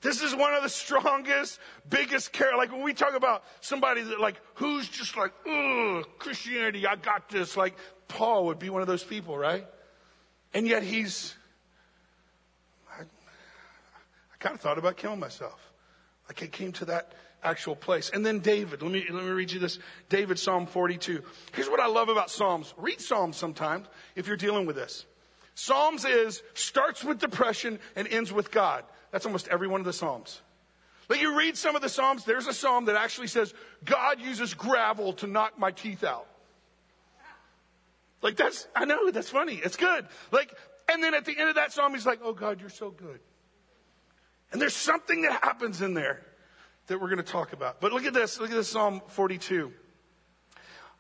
[0.01, 2.57] this is one of the strongest, biggest care.
[2.57, 7.29] Like when we talk about somebody that like, who's just like, ugh, Christianity, I got
[7.29, 7.57] this.
[7.57, 7.75] Like
[8.09, 9.67] Paul would be one of those people, right?
[10.53, 11.35] And yet he's,
[12.91, 15.73] I, I kind of thought about killing myself.
[16.29, 18.11] Like I came to that actual place.
[18.13, 19.79] And then David, let me, let me read you this.
[20.09, 21.23] David, Psalm 42.
[21.53, 22.75] Here's what I love about Psalms.
[22.77, 25.05] Read Psalms sometimes if you're dealing with this.
[25.55, 28.85] Psalms is, starts with depression and ends with God.
[29.13, 30.41] That's almost every one of the Psalms.
[31.07, 33.53] But you read some of the Psalms, there's a Psalm that actually says,
[33.85, 36.27] God uses gravel to knock my teeth out.
[38.23, 39.61] Like that's, I know, that's funny.
[39.63, 40.07] It's good.
[40.33, 40.53] Like,
[40.91, 43.21] and then at the end of that Psalm, he's like, oh God, you're so good.
[44.55, 46.21] And there's something that happens in there
[46.87, 47.81] that we're going to talk about.
[47.81, 48.39] But look at this.
[48.39, 49.73] Look at this Psalm 42.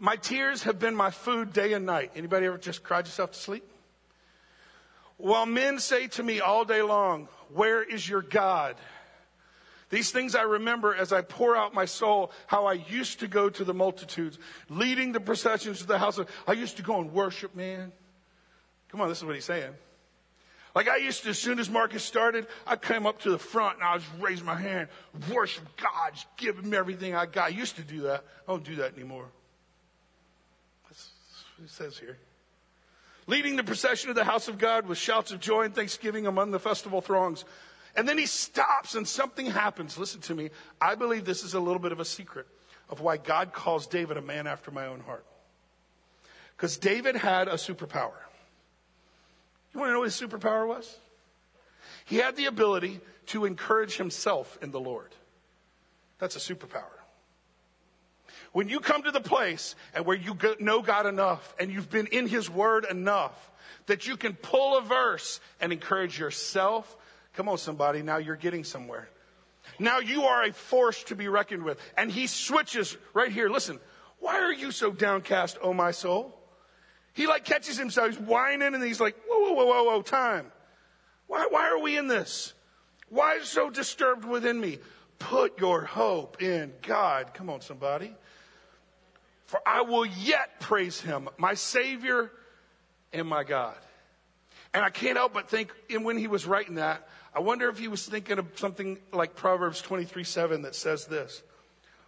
[0.00, 2.10] My tears have been my food day and night.
[2.16, 3.64] Anybody ever just cried yourself to sleep?
[5.18, 8.74] While men say to me all day long, Where is your God?
[9.88, 13.48] These things I remember as I pour out my soul, how I used to go
[13.50, 14.36] to the multitudes,
[14.68, 17.92] leading the processions to the house of, I used to go and worship, man.
[18.88, 19.74] Come on, this is what he's saying.
[20.74, 23.76] Like I used to, as soon as Marcus started, I came up to the front
[23.76, 24.88] and I was raising my hand,
[25.32, 27.46] worship God, just give him everything I got.
[27.46, 28.24] I used to do that.
[28.48, 29.26] I don't do that anymore.
[30.88, 31.10] That's
[31.56, 32.18] what it says here
[33.26, 36.50] leading the procession of the house of God with shouts of joy and thanksgiving among
[36.50, 37.44] the festival throngs.
[37.96, 39.96] And then he stops and something happens.
[39.96, 40.50] Listen to me.
[40.80, 42.46] I believe this is a little bit of a secret
[42.90, 45.24] of why God calls David a man after my own heart.
[46.56, 48.12] Because David had a superpower.
[49.74, 50.96] You want to know what his superpower was?
[52.04, 55.10] He had the ability to encourage himself in the Lord.
[56.18, 56.84] That's a superpower.
[58.52, 62.06] When you come to the place and where you know God enough and you've been
[62.06, 63.50] in His Word enough
[63.86, 66.96] that you can pull a verse and encourage yourself,
[67.34, 69.08] come on, somebody, now you're getting somewhere.
[69.80, 71.80] Now you are a force to be reckoned with.
[71.96, 73.48] And He switches right here.
[73.48, 73.80] Listen,
[74.20, 76.38] Why are you so downcast, O my soul?
[77.14, 80.50] He like catches himself, he's whining and he's like, whoa, whoa, whoa, whoa, whoa, time.
[81.28, 82.52] Why, why are we in this?
[83.08, 84.78] Why is so disturbed within me?
[85.20, 87.32] Put your hope in God.
[87.32, 88.12] Come on, somebody.
[89.46, 92.32] For I will yet praise him, my Savior
[93.12, 93.76] and my God.
[94.72, 97.78] And I can't help but think, and when he was writing that, I wonder if
[97.78, 101.42] he was thinking of something like Proverbs 23 7 that says this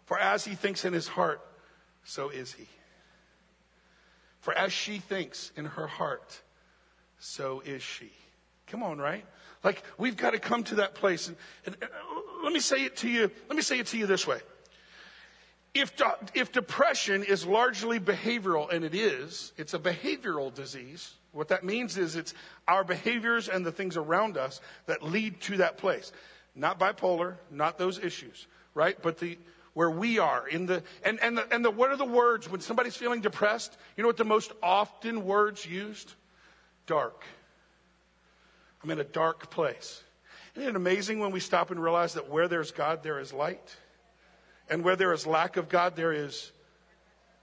[0.05, 1.40] For as he thinks in his heart,
[2.05, 2.66] so is he.
[4.47, 6.41] For as she thinks in her heart,
[7.19, 8.13] so is she.
[8.69, 9.25] Come on, right?
[9.65, 11.27] Like we've got to come to that place.
[11.27, 11.91] And, and, and
[12.45, 13.29] let me say it to you.
[13.49, 14.39] Let me say it to you this way.
[15.75, 15.95] If,
[16.33, 21.15] if depression is largely behavioral, and it is, it's a behavioral disease.
[21.33, 22.33] What that means is it's
[22.69, 26.13] our behaviors and the things around us that lead to that place.
[26.55, 28.97] Not bipolar, not those issues, right?
[29.03, 29.39] But the,
[29.77, 32.62] where we are in the, and, and the, and the, what are the words when
[32.62, 33.77] somebody's feeling depressed?
[33.95, 36.15] You know what the most often words used?
[36.87, 37.25] Dark.
[38.83, 40.03] I'm in a dark place.
[40.55, 43.77] Isn't it amazing when we stop and realize that where there's God, there is light?
[44.71, 46.53] And where there is lack of God, there is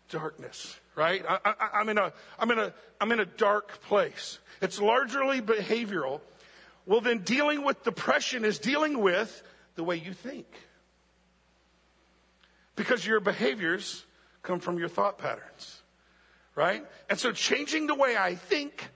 [0.10, 1.24] darkness, right?
[1.28, 4.40] I, am in a, I'm in a, I'm in a dark place.
[4.60, 6.20] It's largely behavioral.
[6.88, 9.44] Well, then dealing with depression is dealing with
[9.76, 10.48] the way you think.
[12.76, 14.06] Because your behaviors
[14.42, 15.82] come from your thought patterns,
[16.56, 16.86] right?
[17.10, 18.90] And so changing the way I think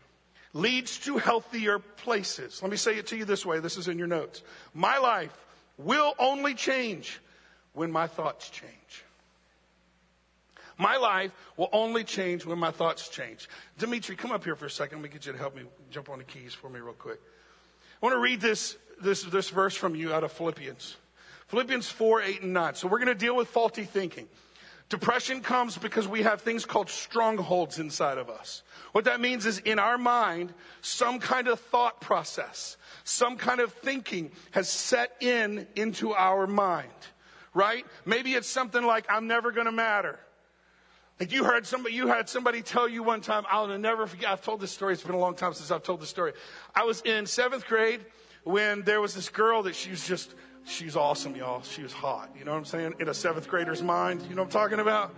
[0.53, 2.61] leads to healthier places.
[2.61, 3.59] Let me say it to you this way.
[3.59, 4.41] This is in your notes.
[4.73, 5.37] My life
[5.77, 7.19] will only change
[7.73, 8.71] when my thoughts change.
[10.79, 13.49] My life will only change when my thoughts change.
[13.77, 14.99] Dimitri, come up here for a second.
[14.99, 17.19] Let me get you to help me jump on the keys for me real quick.
[18.01, 20.97] I want to read this, this, this verse from you out of Philippians.
[21.47, 22.75] Philippians 4, 8, and 9.
[22.75, 24.27] So we're going to deal with faulty thinking.
[24.89, 28.63] Depression comes because we have things called strongholds inside of us.
[28.93, 33.73] What that means is in our mind, some kind of thought process, some kind of
[33.73, 36.87] thinking has set in into our mind,
[37.53, 37.85] right?
[38.05, 40.19] Maybe it's something like, I'm never going to matter.
[41.19, 44.41] Like you heard somebody, you had somebody tell you one time, I'll never forget, I've
[44.41, 46.31] told this story, it's been a long time since I've told this story.
[46.73, 48.05] I was in seventh grade
[48.43, 50.33] when there was this girl that she was just,
[50.67, 51.61] she's awesome, y'all.
[51.63, 52.29] She was hot.
[52.37, 52.95] You know what I'm saying?
[52.99, 54.21] In a seventh grader's mind.
[54.23, 55.15] You know what I'm talking about?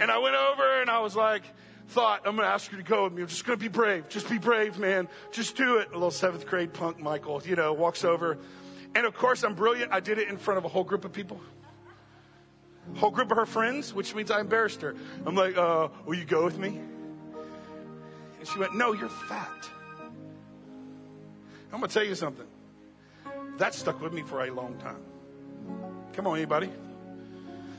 [0.00, 1.44] And I went over and I was like,
[1.88, 3.22] thought, I'm going to ask you to go with me.
[3.22, 4.08] I'm just going to be brave.
[4.08, 5.08] Just be brave, man.
[5.32, 5.88] Just do it.
[5.90, 8.38] A little seventh grade punk Michael, you know, walks over.
[8.94, 9.92] And of course, I'm brilliant.
[9.92, 11.40] I did it in front of a whole group of people.
[12.96, 14.96] Whole group of her friends, which means I embarrassed her.
[15.24, 16.80] I'm like, uh, will you go with me?
[18.38, 19.68] And she went, no, you're fat.
[21.72, 22.46] I'm going to tell you something.
[23.60, 25.02] That stuck with me for a long time.
[26.14, 26.70] Come on, anybody?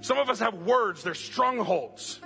[0.02, 2.20] Some of us have words, they're strongholds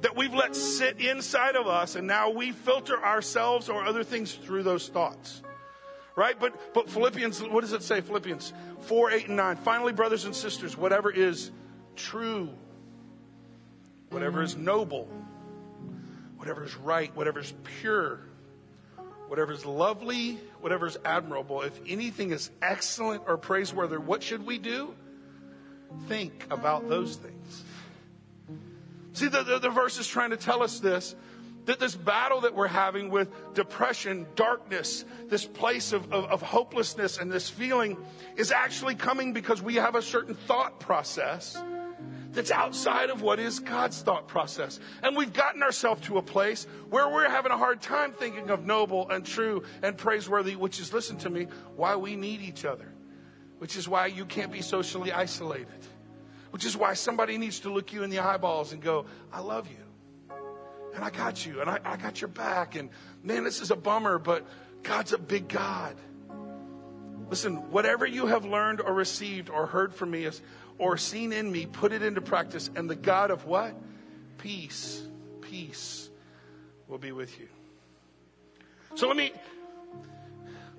[0.00, 4.34] that we've let sit inside of us, and now we filter ourselves or other things
[4.34, 5.42] through those thoughts.
[6.16, 6.38] Right?
[6.40, 8.00] But but Philippians, what does it say?
[8.00, 9.56] Philippians 4, 8, and 9.
[9.58, 11.52] Finally, brothers and sisters, whatever is
[11.94, 12.48] true,
[14.10, 15.08] whatever is noble,
[16.36, 18.22] whatever is right, whatever is pure,
[19.28, 24.58] whatever is lovely, whatever is admirable, if anything is excellent or praiseworthy, what should we
[24.58, 24.94] do?
[26.06, 27.64] Think about those things.
[29.12, 31.14] See, the, the, the verse is trying to tell us this
[31.64, 37.18] that this battle that we're having with depression, darkness, this place of, of, of, hopelessness,
[37.18, 37.94] and this feeling
[38.36, 41.58] is actually coming because we have a certain thought process
[42.32, 44.78] that's outside of what is God's thought process.
[45.02, 48.66] And we've gotten ourselves to a place where we're having a hard time thinking of
[48.66, 52.92] noble and true and praiseworthy, which is, listen to me, why we need each other,
[53.58, 55.66] which is why you can't be socially isolated,
[56.50, 59.68] which is why somebody needs to look you in the eyeballs and go, I love
[59.68, 60.36] you.
[60.94, 62.74] And I got you, and I, I got your back.
[62.74, 62.90] And
[63.22, 64.46] man, this is a bummer, but
[64.82, 65.96] God's a big God.
[67.30, 70.40] Listen, whatever you have learned or received or heard from me is
[70.78, 73.74] or seen in me, put it into practice, and the God of what?
[74.38, 75.02] Peace,
[75.42, 76.08] peace
[76.86, 77.48] will be with you.
[78.94, 79.32] So let me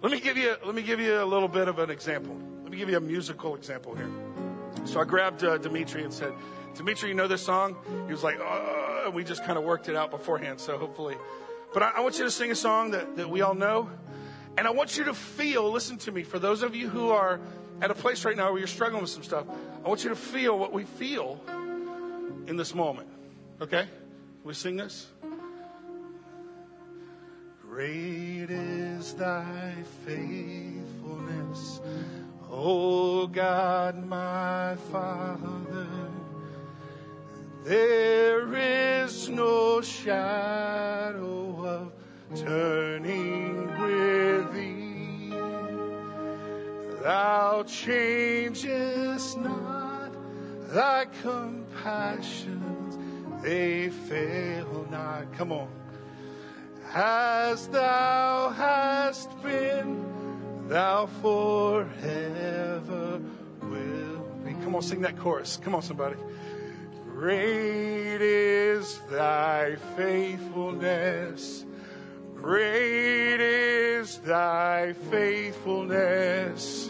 [0.01, 2.35] let me give you let me give you a little bit of an example.
[2.63, 4.09] Let me give you a musical example here.
[4.85, 6.33] So I grabbed uh, Dimitri and said,
[6.75, 7.75] "Dimitri, you know this song?"
[8.07, 10.59] He was like, "Oh," and we just kind of worked it out beforehand.
[10.59, 11.17] So hopefully,
[11.73, 13.89] but I, I want you to sing a song that that we all know,
[14.57, 15.69] and I want you to feel.
[15.69, 16.23] Listen to me.
[16.23, 17.39] For those of you who are
[17.81, 19.45] at a place right now where you're struggling with some stuff,
[19.83, 21.39] I want you to feel what we feel
[22.47, 23.07] in this moment.
[23.61, 23.87] Okay?
[24.43, 25.07] we sing this?
[27.61, 31.81] Great is thy faithfulness,
[32.49, 35.87] O God my Father.
[37.63, 41.91] There is no shadow of
[42.35, 44.78] turning with thee.
[47.01, 50.11] Thou changest not
[50.73, 52.97] thy compassions,
[53.41, 55.31] they fail not.
[55.33, 55.69] Come on.
[56.93, 60.03] As thou hast been,
[60.67, 63.21] thou forever
[63.61, 64.53] will be.
[64.63, 65.57] Come on, sing that chorus.
[65.61, 66.15] Come on, somebody.
[67.13, 71.65] Great is thy faithfulness.
[72.41, 76.89] Great is thy faithfulness.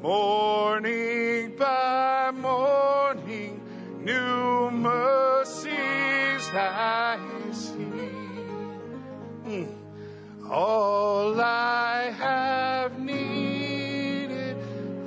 [0.00, 3.60] Morning by morning,
[4.00, 5.74] new mercies
[6.54, 7.18] I
[7.52, 7.84] see.
[9.44, 9.68] Mm.
[10.50, 14.56] All I have needed,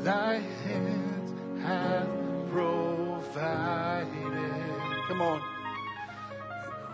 [0.03, 2.09] thy hands have
[2.51, 4.07] provided.
[5.07, 5.46] Come on.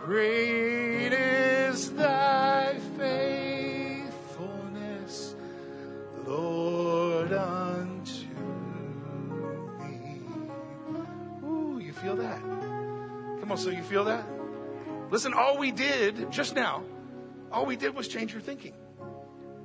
[0.06, 5.34] Great is thy faithfulness,
[6.26, 8.26] Lord, unto
[9.80, 10.20] me.
[11.46, 12.42] Ooh, you feel that?
[12.42, 14.26] Come on, so you feel that?
[15.10, 16.84] Listen, all we did just now,
[17.50, 18.74] all we did was change your thinking.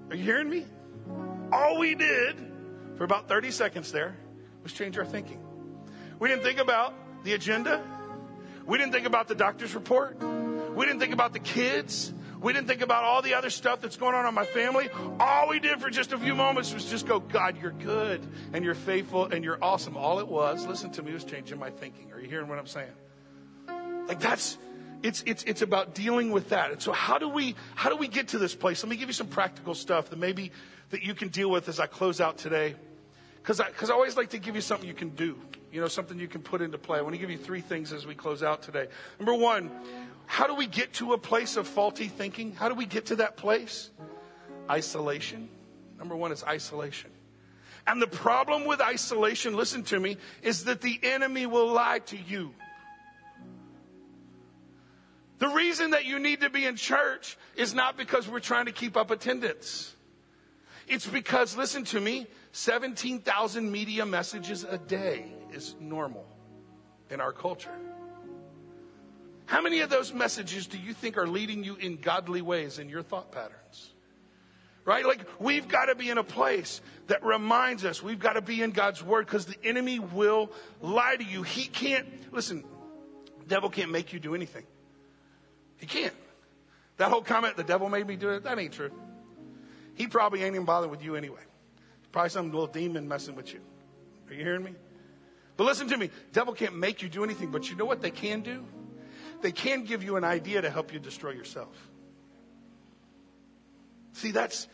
[0.09, 0.67] Are you hearing me?
[1.51, 2.37] All we did
[2.95, 4.17] for about 30 seconds there
[4.63, 5.41] was change our thinking.
[6.21, 7.83] We didn't think about the agenda.
[8.69, 10.23] We didn't think about the doctor's report.
[10.23, 12.13] We didn't think about the kids.
[12.39, 14.91] We didn't think about all the other stuff that's going on in my family.
[15.19, 18.21] All we did for just a few moments was just go, God, you're good
[18.53, 19.97] and you're faithful and you're awesome.
[19.97, 22.13] All it was, listen to me, was changing my thinking.
[22.13, 22.93] Are you hearing what I'm saying?
[24.07, 24.59] Like that's,
[25.03, 26.71] it's, it's, it's about dealing with that.
[26.71, 28.83] And so how do we, how do we get to this place?
[28.83, 30.53] Let me give you some practical stuff that maybe
[30.91, 32.77] that you can deal with as I close out today.
[33.45, 35.39] Cause I, cause I always like to give you something you can do
[35.73, 36.99] you know, something you can put into play.
[36.99, 38.89] I want to give you three things as we close out today.
[39.19, 39.71] Number one,
[40.27, 42.53] how do we get to a place of faulty thinking?
[42.53, 43.91] How do we get to that place?
[44.71, 45.49] Isolation.
[45.99, 47.11] Number one is isolation.
[47.87, 52.17] And the problem with isolation, listen to me, is that the enemy will lie to
[52.17, 52.55] you.
[55.39, 58.73] The reason that you need to be in church is not because we're trying to
[58.73, 59.95] keep up attendance.
[60.89, 66.27] It's because, listen to me, 17,000 media messages a day is normal
[67.11, 67.71] in our culture.
[69.47, 72.89] How many of those messages do you think are leading you in godly ways in
[72.89, 73.95] your thought patterns?
[74.85, 75.07] Right?
[75.07, 78.63] Like, we've got to be in a place that reminds us we've got to be
[78.63, 81.43] in God's Word because the enemy will lie to you.
[81.43, 82.65] He can't, listen,
[83.47, 84.65] devil can't make you do anything.
[85.79, 86.15] He can't.
[86.99, 88.91] That whole comment, the devil made me do it, that ain't true.
[89.95, 91.41] He probably ain't even bothering with you anyway.
[92.13, 93.61] Probably some little demon messing with you.
[94.29, 94.73] Are you hearing me?
[95.59, 98.13] But listen to me, devil can't make you do anything, but you know what they
[98.13, 98.65] can do?
[99.43, 101.77] They can give you an idea to help you destroy yourself.
[104.13, 104.69] See, that's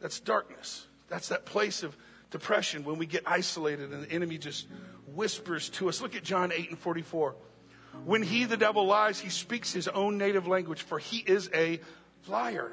[0.00, 0.86] that's darkness.
[1.08, 1.96] That's that place of
[2.30, 4.68] depression when we get isolated and the enemy just
[5.12, 6.00] whispers to us.
[6.00, 7.34] Look at John 8 and 44.
[8.04, 11.80] When he, the devil, lies, he speaks his own native language, for he is a
[12.28, 12.70] liar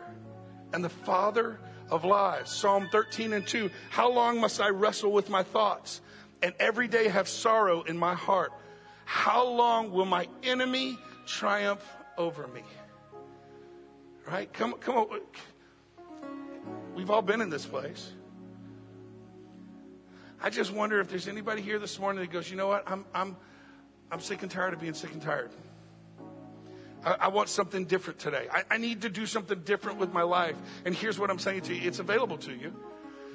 [0.72, 1.60] and the father
[1.90, 2.52] of lies.
[2.52, 3.72] Psalm 13 and 2.
[3.90, 6.02] How long must I wrestle with my thoughts?
[6.46, 8.54] And every day have sorrow in my heart.
[9.06, 11.84] How long will my enemy triumph
[12.20, 12.62] over me?
[14.28, 14.54] Right?
[14.54, 15.22] Come, come on.
[16.94, 18.12] We've all been in this place.
[20.40, 22.84] I just wonder if there's anybody here this morning that goes, you know what?
[22.86, 23.36] I'm, I'm,
[24.12, 25.50] I'm sick and tired of being sick and tired.
[27.04, 28.48] I, want something different today.
[28.52, 30.58] I, I need to do something different with my life.
[30.86, 32.72] And here's what I'm saying to you it's available to you,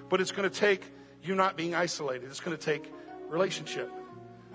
[0.08, 0.84] but it's going to take
[1.22, 2.26] you not being isolated.
[2.26, 2.92] It's going to take
[3.28, 3.90] relationship,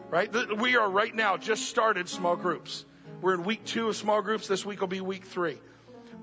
[0.10, 0.32] right?
[0.58, 2.86] We are right now just started small groups.
[3.22, 4.48] We're in week two of small groups.
[4.48, 5.60] This week will be week three.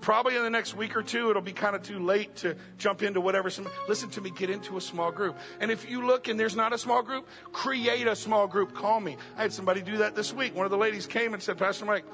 [0.01, 3.05] Probably in the next week or two, it'll be kind of too late to jump
[3.05, 3.51] into whatever.
[3.51, 5.39] Some, listen to me, get into a small group.
[5.61, 8.75] And if you look and there's not a small group, create a small group.
[8.75, 9.17] Call me.
[9.37, 10.57] I had somebody do that this week.
[10.57, 12.05] One of the ladies came and said, Pastor Mike,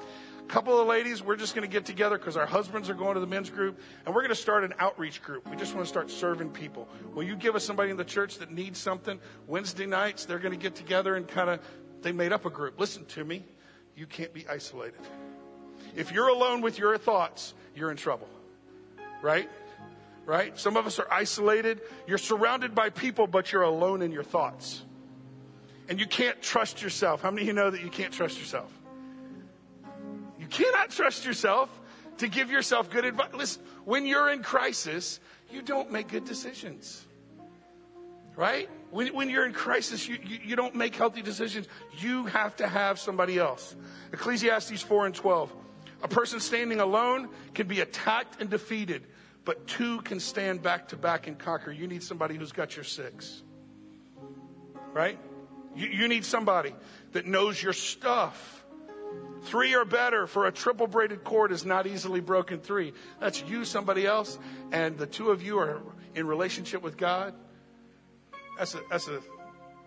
[0.49, 3.19] couple of ladies, we're just going to get together because our husbands are going to
[3.19, 5.47] the men's group, and we're going to start an outreach group.
[5.47, 6.89] We just want to start serving people.
[7.13, 9.19] Will you give us somebody in the church that needs something?
[9.47, 11.59] Wednesday nights, they're going to get together and kind of,
[12.01, 12.79] they made up a group.
[12.79, 13.45] Listen to me.
[13.95, 14.99] You can't be isolated.
[15.95, 18.27] If you're alone with your thoughts, you're in trouble.
[19.21, 19.49] Right?
[20.25, 20.57] Right?
[20.57, 21.81] Some of us are isolated.
[22.07, 24.83] You're surrounded by people, but you're alone in your thoughts.
[25.89, 27.21] And you can't trust yourself.
[27.21, 28.71] How many of you know that you can't trust yourself?
[30.49, 31.69] Cannot trust yourself
[32.17, 33.29] to give yourself good advice.
[33.33, 35.19] Listen, when you're in crisis,
[35.51, 37.05] you don't make good decisions.
[38.35, 38.69] Right?
[38.91, 41.67] When, when you're in crisis, you, you, you don't make healthy decisions.
[41.97, 43.75] You have to have somebody else.
[44.13, 45.53] Ecclesiastes 4 and 12.
[46.01, 49.03] A person standing alone can be attacked and defeated,
[49.43, 51.71] but two can stand back to back and conquer.
[51.71, 53.43] You need somebody who's got your six.
[54.93, 55.19] Right?
[55.75, 56.73] You, you need somebody
[57.11, 58.58] that knows your stuff.
[59.43, 62.59] Three or better for a triple braided cord is not easily broken.
[62.59, 62.93] Three.
[63.19, 64.37] That's you, somebody else,
[64.71, 65.81] and the two of you are
[66.15, 67.33] in relationship with God.
[68.57, 69.21] That's a, that's a,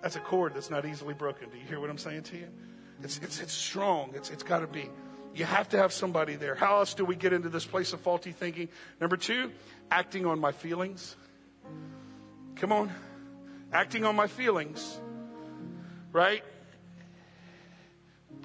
[0.00, 1.50] that's a cord that's not easily broken.
[1.50, 2.48] Do you hear what I'm saying to you?
[3.02, 4.12] It's, it's, it's strong.
[4.14, 4.88] It's, it's got to be.
[5.34, 6.54] You have to have somebody there.
[6.54, 8.68] How else do we get into this place of faulty thinking?
[9.00, 9.50] Number two,
[9.90, 11.16] acting on my feelings.
[12.56, 12.92] Come on.
[13.72, 15.00] Acting on my feelings.
[16.12, 16.44] Right?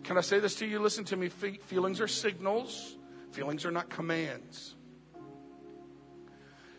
[0.08, 0.80] Can I say this to you?
[0.80, 1.28] Listen to me.
[1.28, 2.96] Fe- feelings are signals,
[3.32, 4.74] feelings are not commands.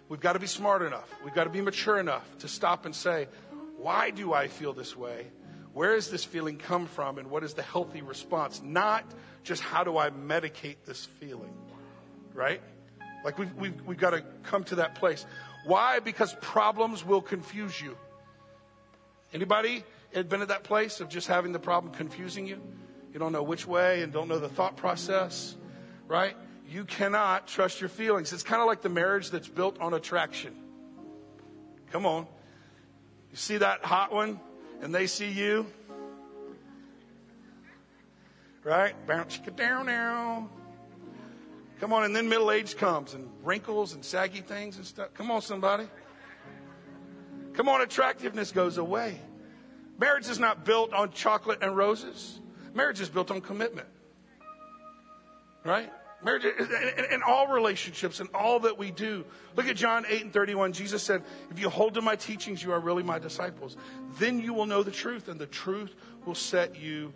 [0.08, 1.10] We've got to be smart enough.
[1.22, 3.28] We've got to be mature enough to stop and say,
[3.76, 5.26] why do I feel this way?
[5.74, 7.18] Where does this feeling come from?
[7.18, 8.62] And what is the healthy response?
[8.64, 9.04] Not
[9.42, 11.52] just how do I medicate this feeling,
[12.32, 12.62] right?
[13.26, 15.26] Like we've, we've, we've got to come to that place.
[15.66, 16.00] Why?
[16.00, 17.94] Because problems will confuse you.
[19.34, 22.62] Anybody had been at that place of just having the problem confusing you?
[23.12, 25.56] You don't know which way and don't know the thought process,
[26.06, 26.36] right?
[26.68, 28.32] You cannot trust your feelings.
[28.32, 30.54] It's kind of like the marriage that's built on attraction.
[31.90, 32.26] Come on.
[33.30, 34.40] You see that hot one
[34.82, 35.66] and they see you?
[38.62, 38.94] Right?
[39.06, 40.50] Bounce down now.
[41.80, 45.14] Come on, and then middle age comes and wrinkles and saggy things and stuff.
[45.14, 45.86] Come on, somebody.
[47.54, 49.18] Come on, attractiveness goes away.
[49.98, 52.40] Marriage is not built on chocolate and roses.
[52.74, 53.88] Marriage is built on commitment.
[55.64, 55.92] Right?
[56.22, 59.24] Marriage, in all relationships and all that we do.
[59.54, 60.72] Look at John 8 and 31.
[60.72, 63.76] Jesus said, If you hold to my teachings, you are really my disciples.
[64.18, 65.94] Then you will know the truth, and the truth
[66.24, 67.12] will set you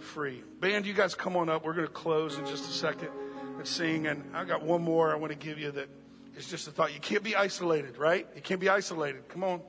[0.00, 0.42] free.
[0.60, 1.64] Band, you guys come on up.
[1.64, 3.10] We're going to close in just a second
[3.58, 4.08] and sing.
[4.08, 5.88] And I got one more I want to give you that
[6.36, 6.92] is just a thought.
[6.92, 8.26] You can't be isolated, right?
[8.34, 9.28] You can't be isolated.
[9.28, 9.60] Come on.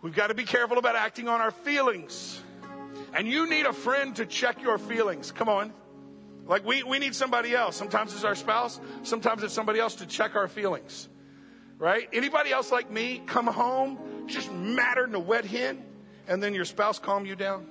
[0.00, 2.40] We've got to be careful about acting on our feelings.
[3.12, 5.32] And you need a friend to check your feelings.
[5.32, 5.72] Come on.
[6.46, 7.76] Like we, we need somebody else.
[7.76, 11.08] Sometimes it's our spouse, sometimes it's somebody else to check our feelings.
[11.78, 12.08] Right?
[12.12, 15.82] Anybody else like me come home just madder than a wet hen
[16.28, 17.66] and then your spouse calm you down?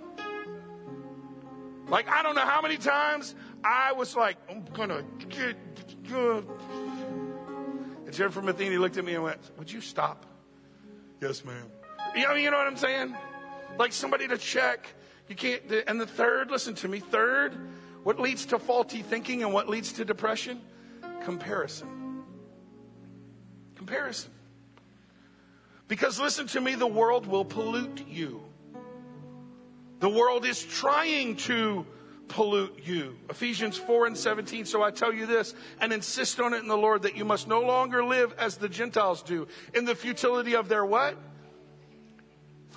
[1.88, 5.56] Like I don't know how many times I was like, I'm gonna get
[6.10, 6.48] good.
[8.06, 10.26] And Jennifer Matheny looked at me and went, Would you stop?
[11.22, 11.72] Yes, ma'am.
[12.16, 13.16] You know, you know what I'm saying?
[13.78, 14.88] Like somebody to check.
[15.34, 17.58] You can't, and the third, listen to me, third,
[18.04, 20.62] what leads to faulty thinking and what leads to depression?
[21.24, 22.24] Comparison.
[23.76, 24.30] Comparison.
[25.88, 28.44] Because listen to me, the world will pollute you.
[30.02, 31.88] The world is trying to
[32.28, 33.18] pollute you.
[33.28, 34.66] Ephesians 4 and 17.
[34.66, 37.48] So I tell you this and insist on it in the Lord that you must
[37.48, 41.18] no longer live as the Gentiles do in the futility of their what?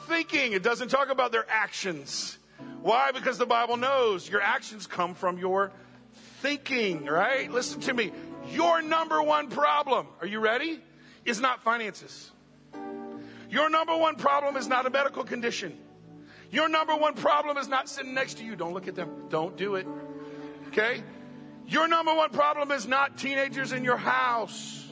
[0.06, 0.54] Thinking.
[0.54, 2.38] It doesn't talk about their actions.
[2.86, 3.10] Why?
[3.10, 5.72] Because the Bible knows your actions come from your
[6.40, 7.50] thinking, right?
[7.50, 8.12] Listen to me.
[8.52, 10.80] Your number one problem, are you ready?
[11.24, 12.30] Is not finances.
[13.50, 15.76] Your number one problem is not a medical condition.
[16.52, 18.54] Your number one problem is not sitting next to you.
[18.54, 19.10] Don't look at them.
[19.30, 19.88] Don't do it.
[20.68, 21.02] Okay?
[21.66, 24.86] Your number one problem is not teenagers in your house.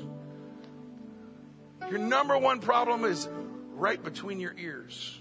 [1.89, 3.29] Your number one problem is
[3.77, 5.21] right between your ears.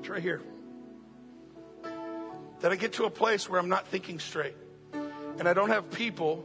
[0.00, 0.42] It's right here
[2.60, 4.56] that I get to a place where I'm not thinking straight
[5.38, 6.44] and I don't have people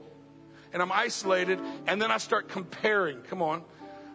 [0.73, 3.21] and I'm isolated and then I start comparing.
[3.21, 3.63] Come on.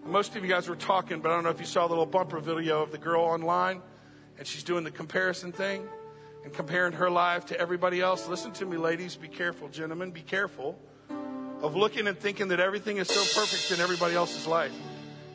[0.05, 2.07] Most of you guys were talking, but I don't know if you saw the little
[2.07, 3.81] bumper video of the girl online
[4.39, 5.87] and she's doing the comparison thing
[6.45, 8.29] and comparing her life to everybody else.
[8.29, 9.17] Listen to me, ladies.
[9.17, 10.11] Be careful, gentlemen.
[10.11, 10.79] Be careful
[11.63, 14.73] of looking and thinking that everything is so perfect in everybody else's life.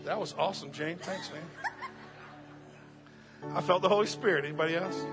[0.05, 0.97] That was awesome, Jane.
[0.97, 1.41] Thanks, man.
[3.55, 4.45] I felt the Holy Spirit.
[4.45, 5.03] Anybody else?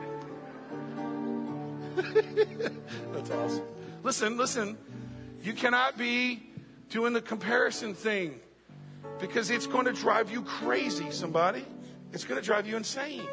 [3.13, 3.65] That's awesome.
[4.03, 4.79] Listen, listen.
[5.43, 6.43] You cannot be
[6.91, 8.41] doing the comparison thing
[9.19, 11.65] because it's going to drive you crazy, somebody.
[12.13, 13.27] It's going to drive you insane.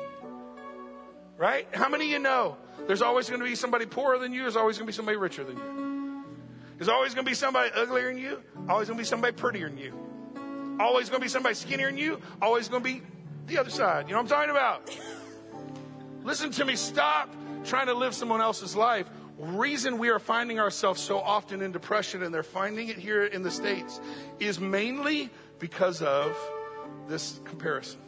[1.37, 1.67] Right?
[1.73, 2.57] How many of you know
[2.87, 5.17] there's always going to be somebody poorer than you, there's always going to be somebody
[5.17, 6.25] richer than you?
[6.77, 9.69] There's always going to be somebody uglier than you, always going to be somebody prettier
[9.69, 9.93] than you.
[10.79, 13.01] Always going to be somebody skinnier than you, always going to be
[13.47, 14.07] the other side.
[14.07, 14.97] You know what I'm talking about?
[16.23, 16.75] Listen to me.
[16.75, 17.33] Stop
[17.63, 19.07] trying to live someone else's life.
[19.37, 23.41] Reason we are finding ourselves so often in depression, and they're finding it here in
[23.41, 23.99] the States,
[24.39, 26.37] is mainly because of
[27.07, 27.99] this comparison.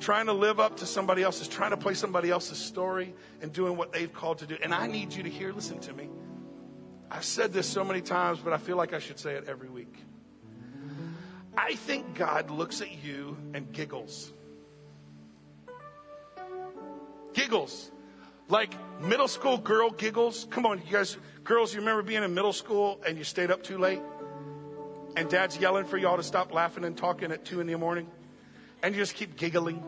[0.00, 3.76] Trying to live up to somebody else's, trying to play somebody else's story, and doing
[3.76, 4.56] what they've called to do.
[4.62, 6.08] And I need you to hear, listen to me.
[7.10, 9.68] I've said this so many times, but I feel like I should say it every
[9.68, 9.94] week.
[11.56, 14.32] I think God looks at you and giggles.
[17.32, 17.90] Giggles.
[18.48, 20.46] Like middle school girl giggles.
[20.50, 23.62] Come on, you guys, girls, you remember being in middle school and you stayed up
[23.62, 24.00] too late?
[25.16, 28.06] And dad's yelling for y'all to stop laughing and talking at two in the morning?
[28.82, 29.82] And you just keep giggling?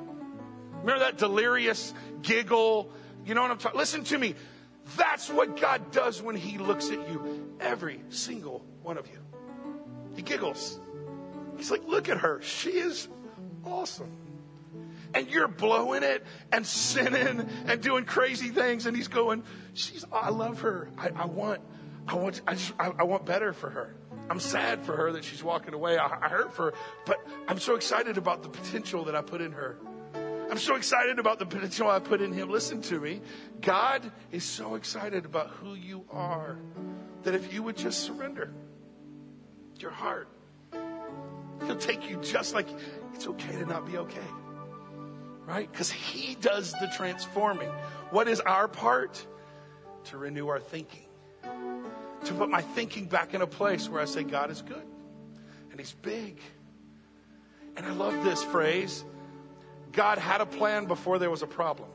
[0.81, 1.93] Remember that delirious
[2.23, 2.91] giggle?
[3.25, 3.79] You know what I'm talking?
[3.79, 4.35] Listen to me.
[4.97, 7.57] That's what God does when He looks at you.
[7.61, 9.19] Every single one of you.
[10.15, 10.79] He giggles.
[11.57, 12.41] He's like, look at her.
[12.41, 13.09] She is
[13.65, 14.26] awesome.
[15.15, 18.87] And you're blowing it and sinning and doing crazy things.
[18.87, 19.43] And he's going,
[19.75, 20.91] she's, I love her.
[20.99, 21.61] I, I want,
[22.09, 23.95] I want, I just, I, I, want better for her.
[24.29, 25.99] I'm sad for her that she's walking away.
[25.99, 29.41] I, I hurt for her, but I'm so excited about the potential that I put
[29.41, 29.79] in her.
[30.51, 32.49] I'm so excited about the potential I put in him.
[32.49, 33.21] Listen to me.
[33.61, 36.59] God is so excited about who you are
[37.25, 38.53] that if you would just surrender
[39.79, 40.29] your heart,
[41.65, 42.69] He'll take you just like
[43.15, 44.21] it's okay to not be okay.
[45.47, 45.71] Right?
[45.71, 47.71] Because He does the transforming.
[48.11, 49.25] What is our part?
[50.05, 51.07] To renew our thinking.
[51.43, 54.83] To put my thinking back in a place where I say, God is good
[55.77, 56.41] and He's big.
[57.77, 59.05] And I love this phrase
[59.93, 61.89] God had a plan before there was a problem.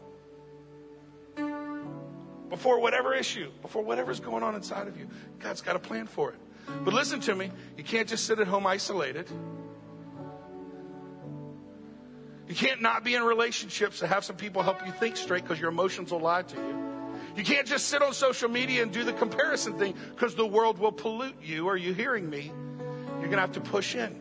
[2.49, 5.07] Before whatever issue, before whatever's going on inside of you,
[5.39, 6.39] God's got a plan for it.
[6.83, 9.27] But listen to me, you can't just sit at home isolated.
[12.47, 15.59] You can't not be in relationships to have some people help you think straight because
[15.59, 16.91] your emotions will lie to you.
[17.35, 20.79] You can't just sit on social media and do the comparison thing because the world
[20.79, 21.69] will pollute you.
[21.69, 22.51] Are you hearing me?
[23.19, 24.19] You're going to have to push in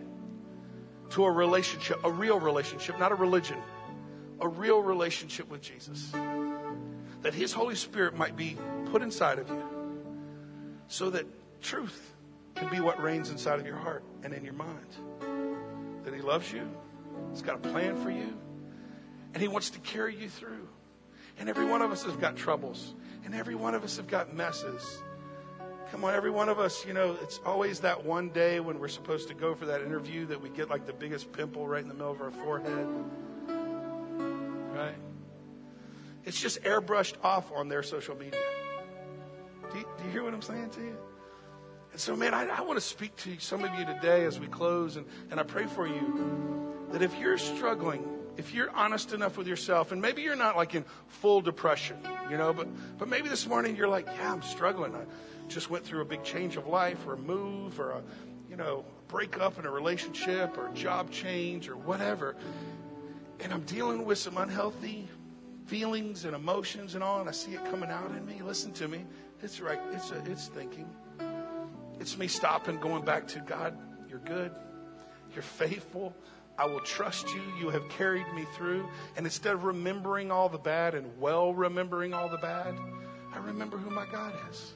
[1.10, 3.58] to a relationship, a real relationship, not a religion,
[4.40, 6.12] a real relationship with Jesus.
[7.22, 8.56] That His Holy Spirit might be
[8.92, 9.62] put inside of you
[10.88, 11.26] so that
[11.62, 12.12] truth
[12.54, 16.04] can be what reigns inside of your heart and in your mind.
[16.04, 16.68] That He loves you,
[17.30, 18.36] He's got a plan for you,
[19.34, 20.68] and He wants to carry you through.
[21.38, 22.94] And every one of us has got troubles,
[23.24, 25.02] and every one of us have got messes.
[25.90, 28.88] Come on, every one of us, you know, it's always that one day when we're
[28.88, 31.88] supposed to go for that interview that we get like the biggest pimple right in
[31.88, 32.86] the middle of our forehead.
[34.72, 34.94] Right?
[36.24, 38.40] It's just airbrushed off on their social media.
[39.72, 40.96] Do you, do you hear what I'm saying to you?
[41.92, 44.46] And so, man, I, I want to speak to some of you today as we
[44.46, 48.04] close, and, and I pray for you that if you're struggling,
[48.36, 51.96] if you're honest enough with yourself, and maybe you're not like in full depression,
[52.30, 52.68] you know, but,
[52.98, 54.94] but maybe this morning you're like, yeah, I'm struggling.
[54.94, 55.04] I
[55.48, 58.02] just went through a big change of life or a move or a,
[58.48, 62.36] you know, breakup in a relationship or a job change or whatever.
[63.40, 65.08] And I'm dealing with some unhealthy
[65.66, 68.40] feelings and emotions and all, and I see it coming out in me.
[68.42, 69.04] Listen to me.
[69.42, 69.80] It's right.
[69.92, 70.88] It's, a, it's thinking.
[72.00, 73.76] It's me stopping, going back to God,
[74.08, 74.52] you're good.
[75.34, 76.14] You're faithful.
[76.60, 77.40] I will trust you.
[77.58, 78.86] You have carried me through.
[79.16, 82.78] And instead of remembering all the bad and well remembering all the bad,
[83.32, 84.74] I remember who my God is.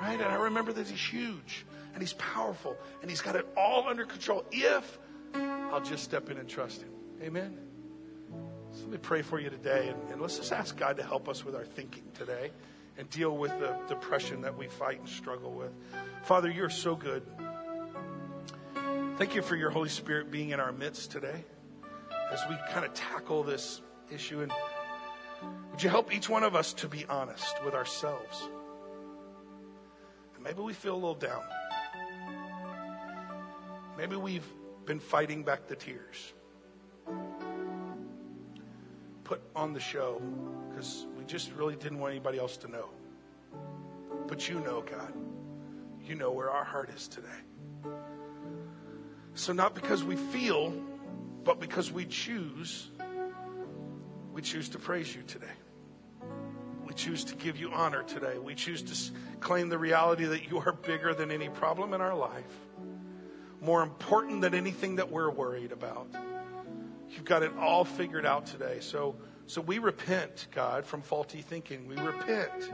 [0.00, 0.20] Right?
[0.20, 1.64] And I remember that He's huge
[1.94, 4.98] and He's powerful and He's got it all under control if
[5.34, 6.90] I'll just step in and trust Him.
[7.22, 7.56] Amen.
[8.72, 11.28] So let me pray for you today and, and let's just ask God to help
[11.28, 12.50] us with our thinking today
[12.98, 15.70] and deal with the depression that we fight and struggle with.
[16.24, 17.22] Father, you're so good.
[19.18, 21.44] Thank you for your Holy Spirit being in our midst today
[22.32, 24.40] as we kind of tackle this issue.
[24.40, 24.50] And
[25.70, 28.48] would you help each one of us to be honest with ourselves?
[30.34, 31.42] And maybe we feel a little down.
[33.98, 34.50] Maybe we've
[34.86, 36.32] been fighting back the tears.
[39.24, 40.22] Put on the show
[40.70, 42.88] because we just really didn't want anybody else to know.
[44.26, 45.12] But you know, God.
[46.02, 47.28] You know where our heart is today.
[49.34, 50.74] So, not because we feel,
[51.44, 52.90] but because we choose,
[54.32, 55.46] we choose to praise you today.
[56.86, 58.38] We choose to give you honor today.
[58.38, 62.14] We choose to claim the reality that you are bigger than any problem in our
[62.14, 62.44] life,
[63.60, 66.08] more important than anything that we're worried about.
[67.08, 68.78] You've got it all figured out today.
[68.80, 69.16] So,
[69.46, 71.86] so we repent, God, from faulty thinking.
[71.86, 72.70] We repent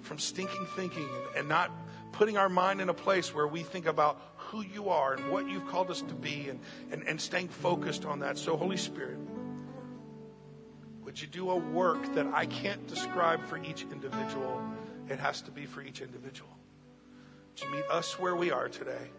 [0.00, 1.70] from stinking thinking and not
[2.12, 5.48] putting our mind in a place where we think about who you are and what
[5.48, 8.38] you've called us to be and, and, and staying focused on that.
[8.38, 9.18] So, Holy Spirit,
[11.02, 14.62] would you do a work that I can't describe for each individual?
[15.08, 16.50] It has to be for each individual.
[17.50, 19.10] Would you meet us where we are today?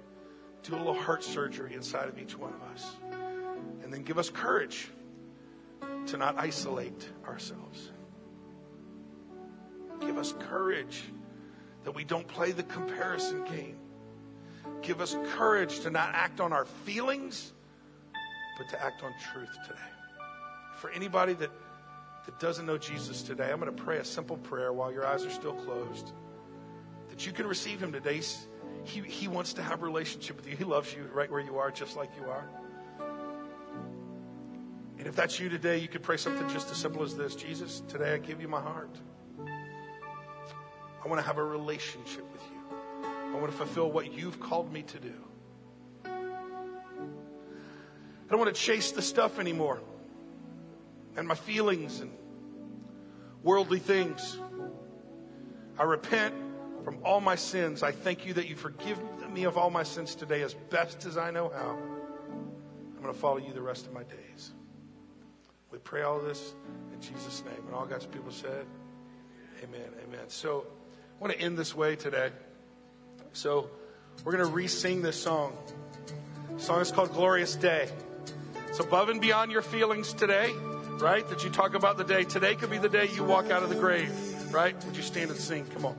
[0.64, 2.92] Do a little heart surgery inside of each one of us.
[3.84, 4.90] And then give us courage
[6.08, 7.92] to not isolate ourselves.
[10.00, 11.04] Give us courage
[11.84, 13.79] that we don't play the comparison game.
[14.82, 17.54] Give us courage to not act on our feelings,
[18.58, 19.80] but to act on truth today.
[20.78, 21.52] For anybody that,
[22.26, 25.26] that doesn't know Jesus today, I'm going to pray a simple prayer while your eyes
[25.26, 26.14] are still closed.
[27.10, 28.22] That you can receive him today.
[28.84, 30.56] He, he wants to have a relationship with you.
[30.56, 32.48] He loves you right where you are, just like you are.
[35.00, 37.82] And if that's you today, you could pray something just as simple as this Jesus,
[37.88, 38.94] today I give you my heart.
[39.40, 42.49] I want to have a relationship with you.
[43.32, 45.14] I want to fulfill what you've called me to do.
[48.30, 49.80] I don't want to chase the stuff anymore
[51.16, 52.12] and my feelings and
[53.44, 54.38] worldly things.
[55.78, 56.36] I repent
[56.84, 57.84] from all my sins.
[57.84, 59.00] I thank you that you forgive
[59.32, 61.78] me of all my sins today as best as I know how.
[62.96, 64.52] I'm going to follow you the rest of my days.
[65.72, 66.54] We pray all this
[66.94, 67.66] in Jesus' name.
[67.66, 68.66] And all God's people said,
[69.64, 69.90] Amen.
[70.04, 70.28] Amen.
[70.28, 70.66] So
[71.18, 72.32] I want to end this way today.
[73.34, 73.70] So
[74.24, 75.58] we're going to re sing this song.
[76.56, 77.90] The song is called Glorious Day.
[78.68, 80.52] It's above and beyond your feelings today,
[81.00, 81.28] right?
[81.30, 82.24] That you talk about the day.
[82.24, 84.12] Today could be the day you walk out of the grave,
[84.54, 84.76] right?
[84.86, 85.66] Would you stand and sing?
[85.68, 85.98] Come on.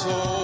[0.00, 0.39] Soul.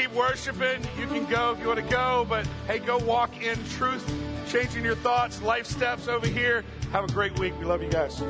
[0.00, 0.80] Keep worshiping.
[0.98, 4.10] You can go if you want to go, but hey, go walk in truth,
[4.48, 6.64] changing your thoughts, life steps over here.
[6.92, 7.58] Have a great week.
[7.58, 8.22] We love you guys.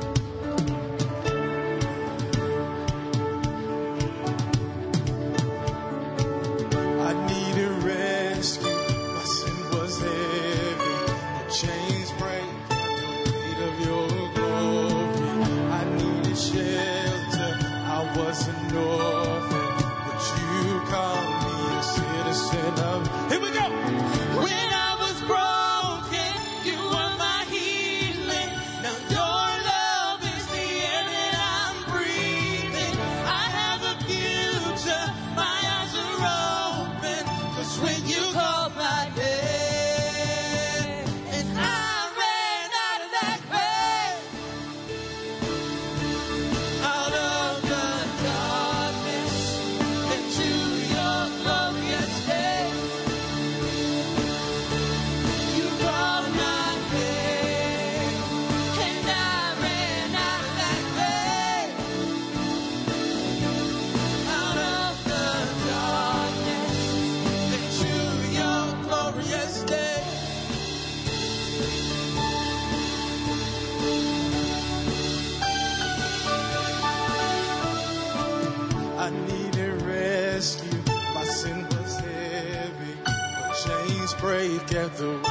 [84.69, 85.30] Look